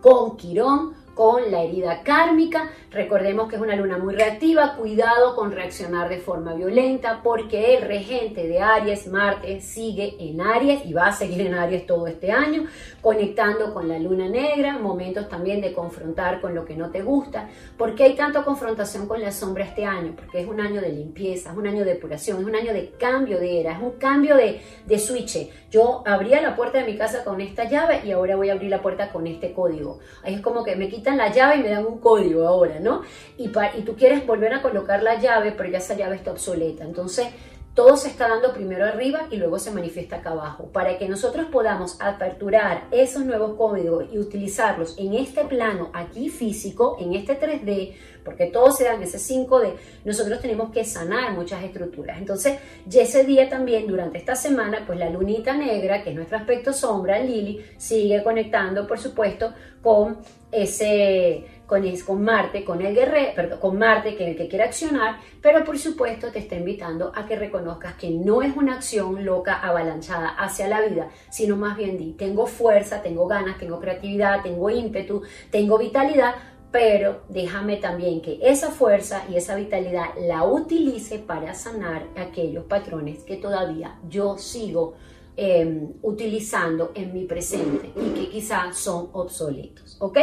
con 0.00 0.36
Quirón 0.36 0.94
con 1.20 1.50
la 1.50 1.62
herida 1.62 2.02
kármica. 2.02 2.70
Recordemos 2.90 3.46
que 3.46 3.56
es 3.56 3.60
una 3.60 3.76
luna 3.76 3.98
muy 3.98 4.14
reactiva, 4.14 4.74
cuidado 4.74 5.36
con 5.36 5.52
reaccionar 5.52 6.08
de 6.08 6.16
forma 6.16 6.54
violenta 6.54 7.20
porque 7.22 7.76
el 7.76 7.82
regente 7.82 8.48
de 8.48 8.60
Aries, 8.60 9.06
Marte, 9.06 9.60
sigue 9.60 10.16
en 10.18 10.40
Aries 10.40 10.86
y 10.86 10.94
va 10.94 11.08
a 11.08 11.12
seguir 11.12 11.42
en 11.42 11.52
Aries 11.52 11.84
todo 11.84 12.06
este 12.06 12.32
año, 12.32 12.64
conectando 13.02 13.74
con 13.74 13.86
la 13.86 13.98
luna 13.98 14.30
negra, 14.30 14.78
momentos 14.78 15.28
también 15.28 15.60
de 15.60 15.74
confrontar 15.74 16.40
con 16.40 16.54
lo 16.54 16.64
que 16.64 16.74
no 16.74 16.90
te 16.90 17.02
gusta. 17.02 17.50
¿Por 17.76 17.94
qué 17.94 18.04
hay 18.04 18.16
tanta 18.16 18.42
confrontación 18.42 19.06
con 19.06 19.20
la 19.20 19.30
sombra 19.30 19.64
este 19.64 19.84
año? 19.84 20.14
Porque 20.16 20.40
es 20.40 20.48
un 20.48 20.58
año 20.58 20.80
de 20.80 20.88
limpieza, 20.88 21.50
es 21.50 21.56
un 21.58 21.66
año 21.66 21.84
de 21.84 21.92
depuración, 21.92 22.40
es 22.40 22.46
un 22.46 22.56
año 22.56 22.72
de 22.72 22.92
cambio 22.92 23.38
de 23.38 23.60
era, 23.60 23.72
es 23.72 23.82
un 23.82 23.98
cambio 23.98 24.36
de, 24.36 24.62
de 24.86 24.98
switch. 24.98 25.50
Yo 25.70 26.02
abría 26.06 26.40
la 26.40 26.56
puerta 26.56 26.78
de 26.78 26.84
mi 26.84 26.96
casa 26.96 27.24
con 27.24 27.42
esta 27.42 27.64
llave 27.64 28.00
y 28.06 28.10
ahora 28.10 28.36
voy 28.36 28.48
a 28.48 28.54
abrir 28.54 28.70
la 28.70 28.80
puerta 28.80 29.12
con 29.12 29.26
este 29.26 29.52
código. 29.52 29.98
Es 30.24 30.40
como 30.40 30.64
que 30.64 30.76
me 30.76 30.88
la 31.16 31.32
llave 31.32 31.56
y 31.56 31.62
me 31.62 31.70
dan 31.70 31.86
un 31.86 31.98
código 31.98 32.46
ahora, 32.46 32.80
¿no? 32.80 33.02
Y, 33.36 33.50
y 33.76 33.82
tú 33.82 33.96
quieres 33.96 34.26
volver 34.26 34.54
a 34.54 34.62
colocar 34.62 35.02
la 35.02 35.18
llave, 35.18 35.52
pero 35.52 35.68
ya 35.68 35.78
esa 35.78 35.94
llave 35.94 36.16
está 36.16 36.30
obsoleta. 36.32 36.84
Entonces, 36.84 37.28
todo 37.74 37.96
se 37.96 38.08
está 38.08 38.28
dando 38.28 38.52
primero 38.52 38.84
arriba 38.84 39.26
y 39.30 39.36
luego 39.36 39.58
se 39.58 39.70
manifiesta 39.70 40.16
acá 40.16 40.30
abajo. 40.30 40.64
Para 40.72 40.98
que 40.98 41.08
nosotros 41.08 41.46
podamos 41.46 42.00
aperturar 42.00 42.84
esos 42.90 43.24
nuevos 43.24 43.56
códigos 43.56 44.06
y 44.12 44.18
utilizarlos 44.18 44.96
en 44.98 45.14
este 45.14 45.44
plano 45.44 45.90
aquí 45.92 46.28
físico, 46.28 46.96
en 47.00 47.14
este 47.14 47.38
3D, 47.38 47.94
porque 48.24 48.46
todo 48.46 48.70
se 48.72 48.84
da 48.84 48.94
en 48.94 49.02
ese 49.02 49.18
5D, 49.18 49.74
nosotros 50.04 50.40
tenemos 50.40 50.70
que 50.72 50.84
sanar 50.84 51.32
muchas 51.32 51.62
estructuras. 51.62 52.18
Entonces, 52.18 52.58
ya 52.86 53.02
ese 53.02 53.24
día 53.24 53.48
también, 53.48 53.86
durante 53.86 54.18
esta 54.18 54.34
semana, 54.34 54.84
pues 54.86 54.98
la 54.98 55.08
lunita 55.08 55.56
negra, 55.56 56.02
que 56.02 56.10
es 56.10 56.16
nuestro 56.16 56.38
aspecto 56.38 56.72
sombra, 56.72 57.18
Lili, 57.20 57.64
sigue 57.78 58.22
conectando, 58.22 58.86
por 58.86 58.98
supuesto, 58.98 59.54
con 59.80 60.18
ese 60.52 61.46
con, 61.70 61.84
con 62.04 62.24
Marte, 62.24 62.64
con 62.64 62.82
el 62.82 62.92
guerrero, 62.92 63.60
con 63.60 63.78
Marte, 63.78 64.16
que 64.16 64.24
es 64.24 64.30
el 64.30 64.36
que 64.36 64.48
quiere 64.48 64.64
accionar, 64.64 65.20
pero 65.40 65.64
por 65.64 65.78
supuesto 65.78 66.32
te 66.32 66.40
está 66.40 66.56
invitando 66.56 67.12
a 67.14 67.24
que 67.26 67.36
reconozcas 67.36 67.94
que 67.94 68.10
no 68.10 68.42
es 68.42 68.56
una 68.56 68.74
acción 68.74 69.24
loca 69.24 69.54
avalanchada 69.54 70.30
hacia 70.30 70.66
la 70.66 70.80
vida, 70.80 71.10
sino 71.30 71.54
más 71.54 71.76
bien 71.76 71.96
di, 71.96 72.14
tengo 72.14 72.46
fuerza, 72.46 73.02
tengo 73.02 73.28
ganas, 73.28 73.56
tengo 73.56 73.78
creatividad, 73.78 74.42
tengo 74.42 74.68
ímpetu, 74.68 75.22
tengo 75.52 75.78
vitalidad, 75.78 76.34
pero 76.72 77.22
déjame 77.28 77.76
también 77.76 78.20
que 78.20 78.40
esa 78.42 78.70
fuerza 78.70 79.22
y 79.30 79.36
esa 79.36 79.54
vitalidad 79.54 80.06
la 80.18 80.42
utilice 80.42 81.20
para 81.20 81.54
sanar 81.54 82.04
aquellos 82.16 82.64
patrones 82.64 83.22
que 83.22 83.36
todavía 83.36 83.96
yo 84.08 84.38
sigo 84.38 84.94
em, 85.42 85.94
utilizando 86.02 86.92
en 86.94 87.14
mi 87.14 87.24
presente 87.24 87.90
y 87.96 88.10
que 88.10 88.28
quizás 88.28 88.76
son 88.76 89.08
obsoletos, 89.14 89.96
¿ok? 89.98 90.18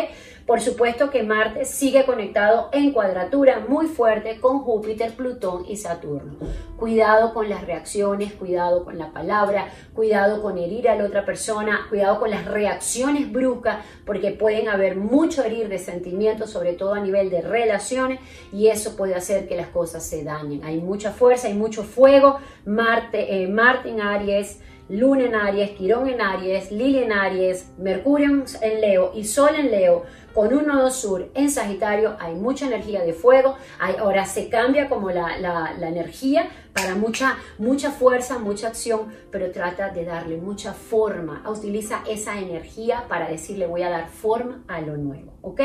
Por 0.46 0.62
supuesto 0.62 1.10
que 1.10 1.24
Marte 1.24 1.66
sigue 1.66 2.06
conectado 2.06 2.70
en 2.72 2.92
cuadratura 2.92 3.66
muy 3.68 3.88
fuerte 3.88 4.40
con 4.40 4.60
Júpiter, 4.60 5.14
Plutón 5.14 5.66
y 5.68 5.76
Saturno. 5.76 6.38
Cuidado 6.78 7.34
con 7.34 7.50
las 7.50 7.66
reacciones, 7.66 8.32
cuidado 8.34 8.86
con 8.86 9.00
la 9.00 9.12
palabra, 9.12 9.70
cuidado 9.96 10.44
con 10.44 10.60
herir 10.60 10.88
a 10.88 10.96
la 10.96 11.06
otra 11.06 11.26
persona, 11.26 11.88
cuidado 11.90 12.20
con 12.20 12.30
las 12.30 12.46
reacciones 12.46 13.32
bruscas, 13.32 13.84
porque 14.06 14.30
pueden 14.30 14.70
haber 14.70 14.98
mucho 14.98 15.44
herir 15.44 15.68
de 15.68 15.80
sentimientos, 15.80 16.52
sobre 16.52 16.74
todo 16.74 16.94
a 16.94 17.00
nivel 17.00 17.32
de 17.32 17.42
relaciones, 17.42 18.20
y 18.54 18.68
eso 18.68 18.96
puede 18.96 19.16
hacer 19.16 19.48
que 19.48 19.58
las 19.58 19.70
cosas 19.70 20.06
se 20.06 20.24
dañen. 20.24 20.64
Hay 20.64 20.80
mucha 20.80 21.12
fuerza, 21.12 21.48
hay 21.48 21.56
mucho 21.56 21.84
fuego. 21.84 22.38
Marte, 22.66 23.44
eh, 23.44 23.54
Aries 24.00 24.60
Luna 24.90 25.26
en 25.26 25.36
Aries, 25.36 25.72
Quirón 25.72 26.10
en 26.10 26.22
Aries, 26.22 26.72
Lili 26.72 27.00
en 27.00 27.12
Aries, 27.12 27.70
Mercurio 27.78 28.44
en 28.62 28.82
Leo 28.82 29.12
y 29.16 29.26
Sol 29.26 29.56
en 29.56 29.70
Leo, 29.70 30.06
con 30.38 30.54
un 30.54 30.68
nodo 30.68 30.92
sur 30.92 31.32
en 31.34 31.50
Sagitario, 31.50 32.16
hay 32.20 32.36
mucha 32.36 32.68
energía 32.68 33.02
de 33.02 33.14
fuego, 33.14 33.56
ahora 33.98 34.24
se 34.28 34.50
cambia 34.50 34.88
como 34.88 35.10
la, 35.10 35.36
la, 35.40 35.88
energía 35.88 36.48
para 36.74 36.94
mucha, 36.94 37.40
mucha 37.58 37.90
fuerza, 37.90 38.38
mucha 38.38 38.68
acción, 38.68 39.08
pero 39.32 39.50
trata 39.50 39.90
de 39.90 40.06
darle 40.06 40.38
mucha 40.38 40.74
forma, 40.74 41.44
utiliza 41.50 42.04
esa 42.08 42.38
energía 42.38 43.06
para 43.10 43.28
decirle 43.28 43.66
voy 43.66 43.82
a 43.82 43.90
dar 43.90 44.10
forma 44.10 44.64
a 44.68 44.80
lo 44.80 44.96
nuevo, 44.96 45.34
¿ok? 45.42 45.60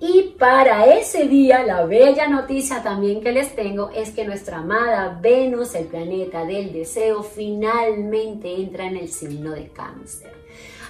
Y 0.00 0.34
para 0.36 0.86
ese 0.86 1.28
día, 1.28 1.62
la 1.62 1.84
bella 1.84 2.26
noticia 2.26 2.82
también 2.82 3.20
que 3.20 3.30
les 3.30 3.54
tengo 3.54 3.90
es 3.90 4.10
que 4.10 4.24
nuestra 4.24 4.58
amada 4.58 5.16
Venus, 5.22 5.76
el 5.76 5.86
planeta 5.86 6.44
del 6.44 6.72
deseo, 6.72 7.22
finalmente 7.22 8.52
entra 8.52 8.86
en 8.86 8.96
el 8.96 9.08
signo 9.10 9.52
de 9.52 9.68
cáncer. 9.68 10.37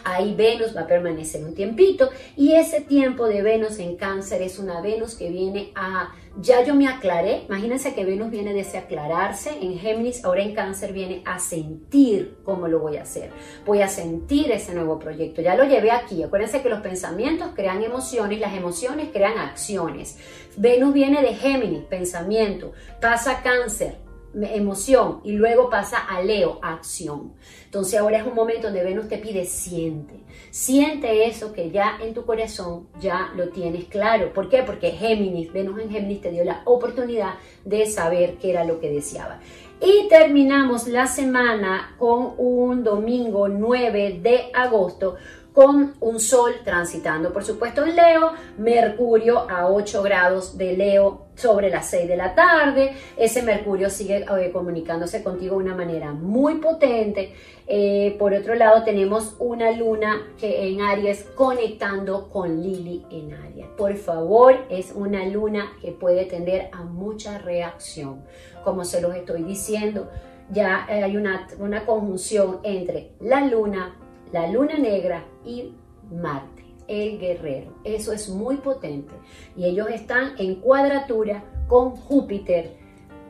Ahí 0.08 0.34
Venus 0.34 0.74
va 0.74 0.82
a 0.82 0.86
permanecer 0.86 1.44
un 1.44 1.54
tiempito 1.54 2.08
y 2.34 2.52
ese 2.52 2.80
tiempo 2.80 3.26
de 3.26 3.42
Venus 3.42 3.78
en 3.78 3.96
cáncer 3.96 4.40
es 4.40 4.58
una 4.58 4.80
Venus 4.80 5.14
que 5.14 5.28
viene 5.28 5.70
a, 5.74 6.14
ya 6.40 6.64
yo 6.64 6.74
me 6.74 6.88
aclaré, 6.88 7.42
imagínense 7.46 7.92
que 7.92 8.06
Venus 8.06 8.30
viene 8.30 8.54
desde 8.54 8.78
aclararse 8.78 9.50
en 9.60 9.78
Géminis, 9.78 10.24
ahora 10.24 10.42
en 10.42 10.54
cáncer 10.54 10.94
viene 10.94 11.22
a 11.26 11.38
sentir 11.38 12.38
cómo 12.42 12.68
lo 12.68 12.78
voy 12.78 12.96
a 12.96 13.02
hacer, 13.02 13.30
voy 13.66 13.82
a 13.82 13.88
sentir 13.88 14.50
ese 14.50 14.74
nuevo 14.74 14.98
proyecto, 14.98 15.42
ya 15.42 15.54
lo 15.54 15.64
llevé 15.64 15.90
aquí, 15.90 16.22
acuérdense 16.22 16.62
que 16.62 16.70
los 16.70 16.80
pensamientos 16.80 17.50
crean 17.54 17.82
emociones, 17.82 18.40
las 18.40 18.56
emociones 18.56 19.10
crean 19.12 19.36
acciones. 19.36 20.16
Venus 20.56 20.94
viene 20.94 21.20
de 21.20 21.34
Géminis, 21.34 21.84
pensamiento, 21.84 22.72
pasa 22.98 23.42
cáncer, 23.42 24.07
emoción 24.34 25.20
y 25.24 25.32
luego 25.32 25.70
pasa 25.70 25.98
a 25.98 26.22
Leo, 26.22 26.58
acción. 26.62 27.32
Entonces 27.64 27.98
ahora 27.98 28.18
es 28.18 28.26
un 28.26 28.34
momento 28.34 28.68
donde 28.68 28.84
Venus 28.84 29.08
te 29.08 29.18
pide 29.18 29.44
siente, 29.44 30.14
siente 30.50 31.26
eso 31.26 31.52
que 31.52 31.70
ya 31.70 31.98
en 32.02 32.14
tu 32.14 32.24
corazón 32.24 32.88
ya 33.00 33.32
lo 33.36 33.48
tienes 33.48 33.86
claro. 33.86 34.32
¿Por 34.32 34.48
qué? 34.48 34.62
Porque 34.62 34.90
Géminis, 34.92 35.52
Venus 35.52 35.80
en 35.80 35.90
Géminis 35.90 36.20
te 36.20 36.30
dio 36.30 36.44
la 36.44 36.62
oportunidad 36.64 37.34
de 37.64 37.86
saber 37.86 38.36
qué 38.36 38.50
era 38.50 38.64
lo 38.64 38.80
que 38.80 38.90
deseaba. 38.90 39.40
Y 39.80 40.08
terminamos 40.08 40.88
la 40.88 41.06
semana 41.06 41.94
con 41.98 42.34
un 42.36 42.82
domingo 42.82 43.48
9 43.48 44.18
de 44.20 44.50
agosto 44.52 45.14
con 45.58 45.94
un 45.98 46.20
sol 46.20 46.52
transitando, 46.62 47.32
por 47.32 47.42
supuesto, 47.42 47.84
en 47.84 47.96
Leo, 47.96 48.30
Mercurio 48.58 49.50
a 49.50 49.68
8 49.68 50.04
grados 50.04 50.56
de 50.56 50.76
Leo 50.76 51.26
sobre 51.34 51.68
las 51.68 51.90
6 51.90 52.06
de 52.06 52.16
la 52.16 52.36
tarde. 52.36 52.92
Ese 53.16 53.42
Mercurio 53.42 53.90
sigue 53.90 54.18
eh, 54.18 54.52
comunicándose 54.52 55.24
contigo 55.24 55.58
de 55.58 55.64
una 55.64 55.74
manera 55.74 56.12
muy 56.12 56.58
potente. 56.58 57.34
Eh, 57.66 58.14
por 58.20 58.34
otro 58.34 58.54
lado, 58.54 58.84
tenemos 58.84 59.34
una 59.40 59.72
luna 59.72 60.28
que 60.38 60.68
en 60.68 60.80
Aries 60.80 61.24
conectando 61.34 62.28
con 62.28 62.62
Lili 62.62 63.04
en 63.10 63.34
Aries. 63.34 63.66
Por 63.76 63.96
favor, 63.96 64.54
es 64.70 64.92
una 64.94 65.26
luna 65.26 65.72
que 65.82 65.90
puede 65.90 66.26
tender 66.26 66.70
a 66.70 66.84
mucha 66.84 67.36
reacción. 67.38 68.22
Como 68.62 68.84
se 68.84 69.00
los 69.00 69.12
estoy 69.16 69.42
diciendo, 69.42 70.08
ya 70.52 70.84
hay 70.86 71.16
una, 71.16 71.48
una 71.58 71.84
conjunción 71.84 72.60
entre 72.62 73.10
la 73.18 73.44
luna, 73.44 73.96
la 74.30 74.46
luna 74.46 74.78
negra 74.78 75.24
y 75.48 75.74
Marte, 76.12 76.64
el 76.86 77.18
guerrero. 77.18 77.72
Eso 77.84 78.12
es 78.12 78.28
muy 78.28 78.58
potente. 78.58 79.14
Y 79.56 79.64
ellos 79.64 79.88
están 79.88 80.32
en 80.38 80.56
cuadratura 80.56 81.42
con 81.66 81.90
Júpiter, 81.90 82.76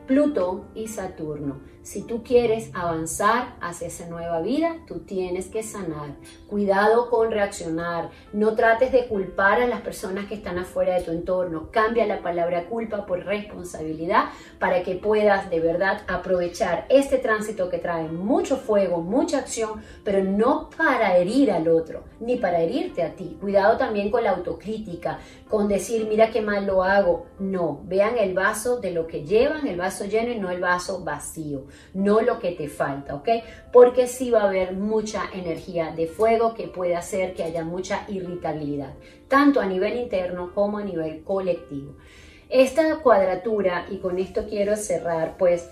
Plutón 0.05 0.65
y 0.75 0.87
Saturno. 0.87 1.61
Si 1.89 2.03
tú 2.03 2.21
quieres 2.21 2.69
avanzar 2.75 3.55
hacia 3.61 3.87
esa 3.87 4.05
nueva 4.05 4.41
vida, 4.41 4.75
tú 4.85 4.99
tienes 4.99 5.47
que 5.47 5.63
sanar. 5.63 6.11
Cuidado 6.47 7.09
con 7.09 7.31
reaccionar. 7.31 8.11
No 8.31 8.53
trates 8.53 8.91
de 8.91 9.07
culpar 9.07 9.59
a 9.59 9.65
las 9.65 9.81
personas 9.81 10.27
que 10.27 10.35
están 10.35 10.59
afuera 10.59 10.93
de 10.93 11.01
tu 11.01 11.09
entorno. 11.09 11.71
Cambia 11.71 12.05
la 12.05 12.21
palabra 12.21 12.67
culpa 12.67 13.07
por 13.07 13.25
responsabilidad 13.25 14.25
para 14.59 14.83
que 14.83 14.97
puedas 14.97 15.49
de 15.49 15.61
verdad 15.61 16.03
aprovechar 16.07 16.85
este 16.89 17.17
tránsito 17.17 17.71
que 17.71 17.79
trae 17.79 18.07
mucho 18.07 18.57
fuego, 18.57 19.01
mucha 19.01 19.39
acción, 19.39 19.81
pero 20.03 20.23
no 20.23 20.69
para 20.77 21.17
herir 21.17 21.51
al 21.51 21.67
otro, 21.69 22.03
ni 22.19 22.35
para 22.35 22.61
herirte 22.61 23.01
a 23.01 23.15
ti. 23.15 23.35
Cuidado 23.41 23.79
también 23.79 24.11
con 24.11 24.23
la 24.23 24.29
autocrítica, 24.33 25.17
con 25.49 25.67
decir, 25.67 26.05
mira 26.07 26.29
qué 26.29 26.41
mal 26.41 26.67
lo 26.67 26.83
hago. 26.83 27.25
No, 27.39 27.81
vean 27.85 28.19
el 28.19 28.35
vaso 28.35 28.79
de 28.79 28.91
lo 28.91 29.07
que 29.07 29.25
llevan, 29.25 29.65
el 29.65 29.77
vaso 29.77 30.05
lleno 30.05 30.31
y 30.31 30.37
no 30.37 30.51
el 30.51 30.61
vaso 30.61 31.03
vacío 31.03 31.63
no 31.93 32.21
lo 32.21 32.39
que 32.39 32.51
te 32.51 32.67
falta, 32.67 33.15
¿ok? 33.15 33.29
Porque 33.71 34.07
sí 34.07 34.31
va 34.31 34.41
a 34.41 34.47
haber 34.47 34.73
mucha 34.73 35.23
energía 35.33 35.91
de 35.91 36.07
fuego 36.07 36.53
que 36.53 36.67
puede 36.67 36.95
hacer 36.95 37.33
que 37.33 37.43
haya 37.43 37.63
mucha 37.63 38.05
irritabilidad, 38.07 38.93
tanto 39.27 39.59
a 39.59 39.65
nivel 39.65 39.97
interno 39.97 40.53
como 40.53 40.77
a 40.77 40.83
nivel 40.83 41.23
colectivo. 41.23 41.95
Esta 42.49 42.97
cuadratura, 42.97 43.85
y 43.89 43.97
con 43.97 44.17
esto 44.17 44.47
quiero 44.47 44.75
cerrar, 44.75 45.37
pues 45.37 45.69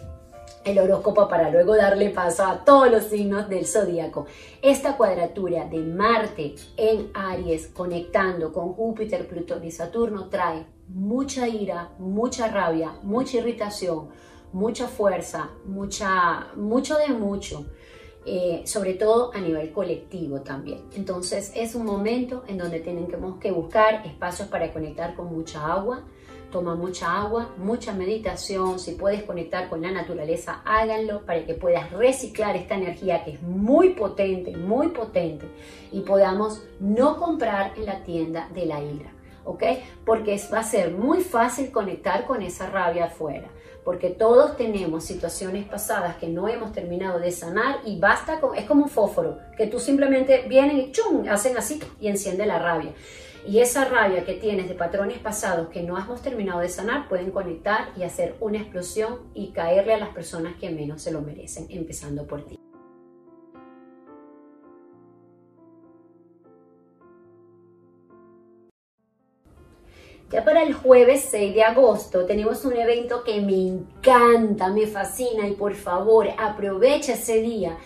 el 0.63 0.79
horóscopo 0.79 1.27
para 1.27 1.49
luego 1.49 1.75
darle 1.75 2.09
paso 2.09 2.43
a 2.43 2.63
todos 2.65 2.91
los 2.91 3.05
signos 3.05 3.47
del 3.49 3.65
zodíaco. 3.65 4.25
Esta 4.61 4.97
cuadratura 4.97 5.65
de 5.65 5.79
Marte 5.79 6.55
en 6.75 7.09
Aries 7.13 7.67
conectando 7.67 8.51
con 8.51 8.73
Júpiter, 8.73 9.27
Plutón 9.27 9.63
y 9.63 9.71
Saturno 9.71 10.29
trae 10.29 10.65
mucha 10.89 11.47
ira, 11.47 11.91
mucha 11.99 12.47
rabia, 12.47 12.91
mucha 13.03 13.37
irritación, 13.37 14.09
mucha 14.53 14.87
fuerza, 14.87 15.49
mucha, 15.65 16.47
mucho 16.55 16.97
de 16.97 17.09
mucho, 17.09 17.65
eh, 18.25 18.63
sobre 18.65 18.95
todo 18.95 19.31
a 19.33 19.39
nivel 19.39 19.71
colectivo 19.71 20.41
también. 20.41 20.81
Entonces 20.95 21.51
es 21.55 21.75
un 21.75 21.85
momento 21.85 22.43
en 22.47 22.57
donde 22.57 22.79
tenemos 22.79 23.39
que 23.39 23.51
buscar 23.51 24.05
espacios 24.05 24.49
para 24.49 24.73
conectar 24.73 25.15
con 25.15 25.33
mucha 25.33 25.65
agua, 25.65 26.03
toma 26.51 26.75
mucha 26.75 27.21
agua, 27.21 27.53
mucha 27.57 27.93
meditación, 27.93 28.79
si 28.79 28.93
puedes 28.93 29.23
conectar 29.23 29.69
con 29.69 29.81
la 29.81 29.91
naturaleza, 29.91 30.61
háganlo 30.65 31.25
para 31.25 31.45
que 31.45 31.53
puedas 31.53 31.91
reciclar 31.91 32.55
esta 32.55 32.75
energía 32.75 33.23
que 33.23 33.31
es 33.31 33.41
muy 33.41 33.89
potente, 33.89 34.55
muy 34.55 34.89
potente 34.89 35.45
y 35.91 36.01
podamos 36.01 36.63
no 36.79 37.17
comprar 37.17 37.73
en 37.77 37.85
la 37.85 38.03
tienda 38.03 38.49
de 38.53 38.65
la 38.65 38.81
ira, 38.81 39.11
¿ok? 39.45 39.63
Porque 40.05 40.39
va 40.51 40.59
a 40.59 40.63
ser 40.63 40.91
muy 40.91 41.21
fácil 41.21 41.71
conectar 41.71 42.25
con 42.25 42.41
esa 42.41 42.69
rabia 42.69 43.05
afuera 43.05 43.49
porque 43.87 44.09
todos 44.09 44.57
tenemos 44.57 45.05
situaciones 45.05 45.65
pasadas 45.65 46.17
que 46.17 46.27
no 46.27 46.49
hemos 46.49 46.73
terminado 46.73 47.19
de 47.19 47.31
sanar 47.31 47.79
y 47.85 47.97
basta 47.97 48.41
con, 48.41 48.53
es 48.53 48.65
como 48.65 48.83
un 48.83 48.89
fósforo, 48.89 49.39
que 49.55 49.65
tú 49.67 49.79
simplemente 49.79 50.43
vienen 50.49 50.77
y 50.77 50.91
chum, 50.91 51.23
hacen 51.29 51.55
así 51.55 51.81
y 51.97 52.09
enciende 52.09 52.45
la 52.45 52.59
rabia. 52.59 52.91
Y 53.47 53.59
esa 53.59 53.85
rabia 53.85 54.25
que 54.25 54.33
tienes 54.33 54.67
de 54.67 54.75
patrones 54.75 55.19
pasados 55.19 55.69
que 55.69 55.83
no 55.83 55.97
hemos 55.97 56.21
terminado 56.21 56.59
de 56.59 56.67
sanar 56.67 57.07
pueden 57.07 57.31
conectar 57.31 57.87
y 57.95 58.03
hacer 58.03 58.35
una 58.41 58.57
explosión 58.57 59.19
y 59.33 59.51
caerle 59.51 59.93
a 59.93 59.99
las 59.99 60.09
personas 60.09 60.57
que 60.59 60.69
menos 60.69 61.01
se 61.01 61.13
lo 61.13 61.21
merecen, 61.21 61.67
empezando 61.69 62.27
por 62.27 62.45
ti. 62.45 62.59
Ya 70.29 70.43
para 70.43 70.63
el 70.63 70.73
jueves 70.73 71.25
6 71.31 71.55
de 71.55 71.63
agosto 71.63 72.25
tenemos 72.25 72.65
un 72.65 72.75
evento 72.75 73.23
que 73.23 73.39
me 73.39 73.67
encanta, 73.67 74.67
me 74.67 74.85
fascina 74.85 75.47
y 75.47 75.53
por 75.53 75.73
favor 75.73 76.27
aprovecha 76.37 77.13
ese 77.13 77.41
día 77.41 77.77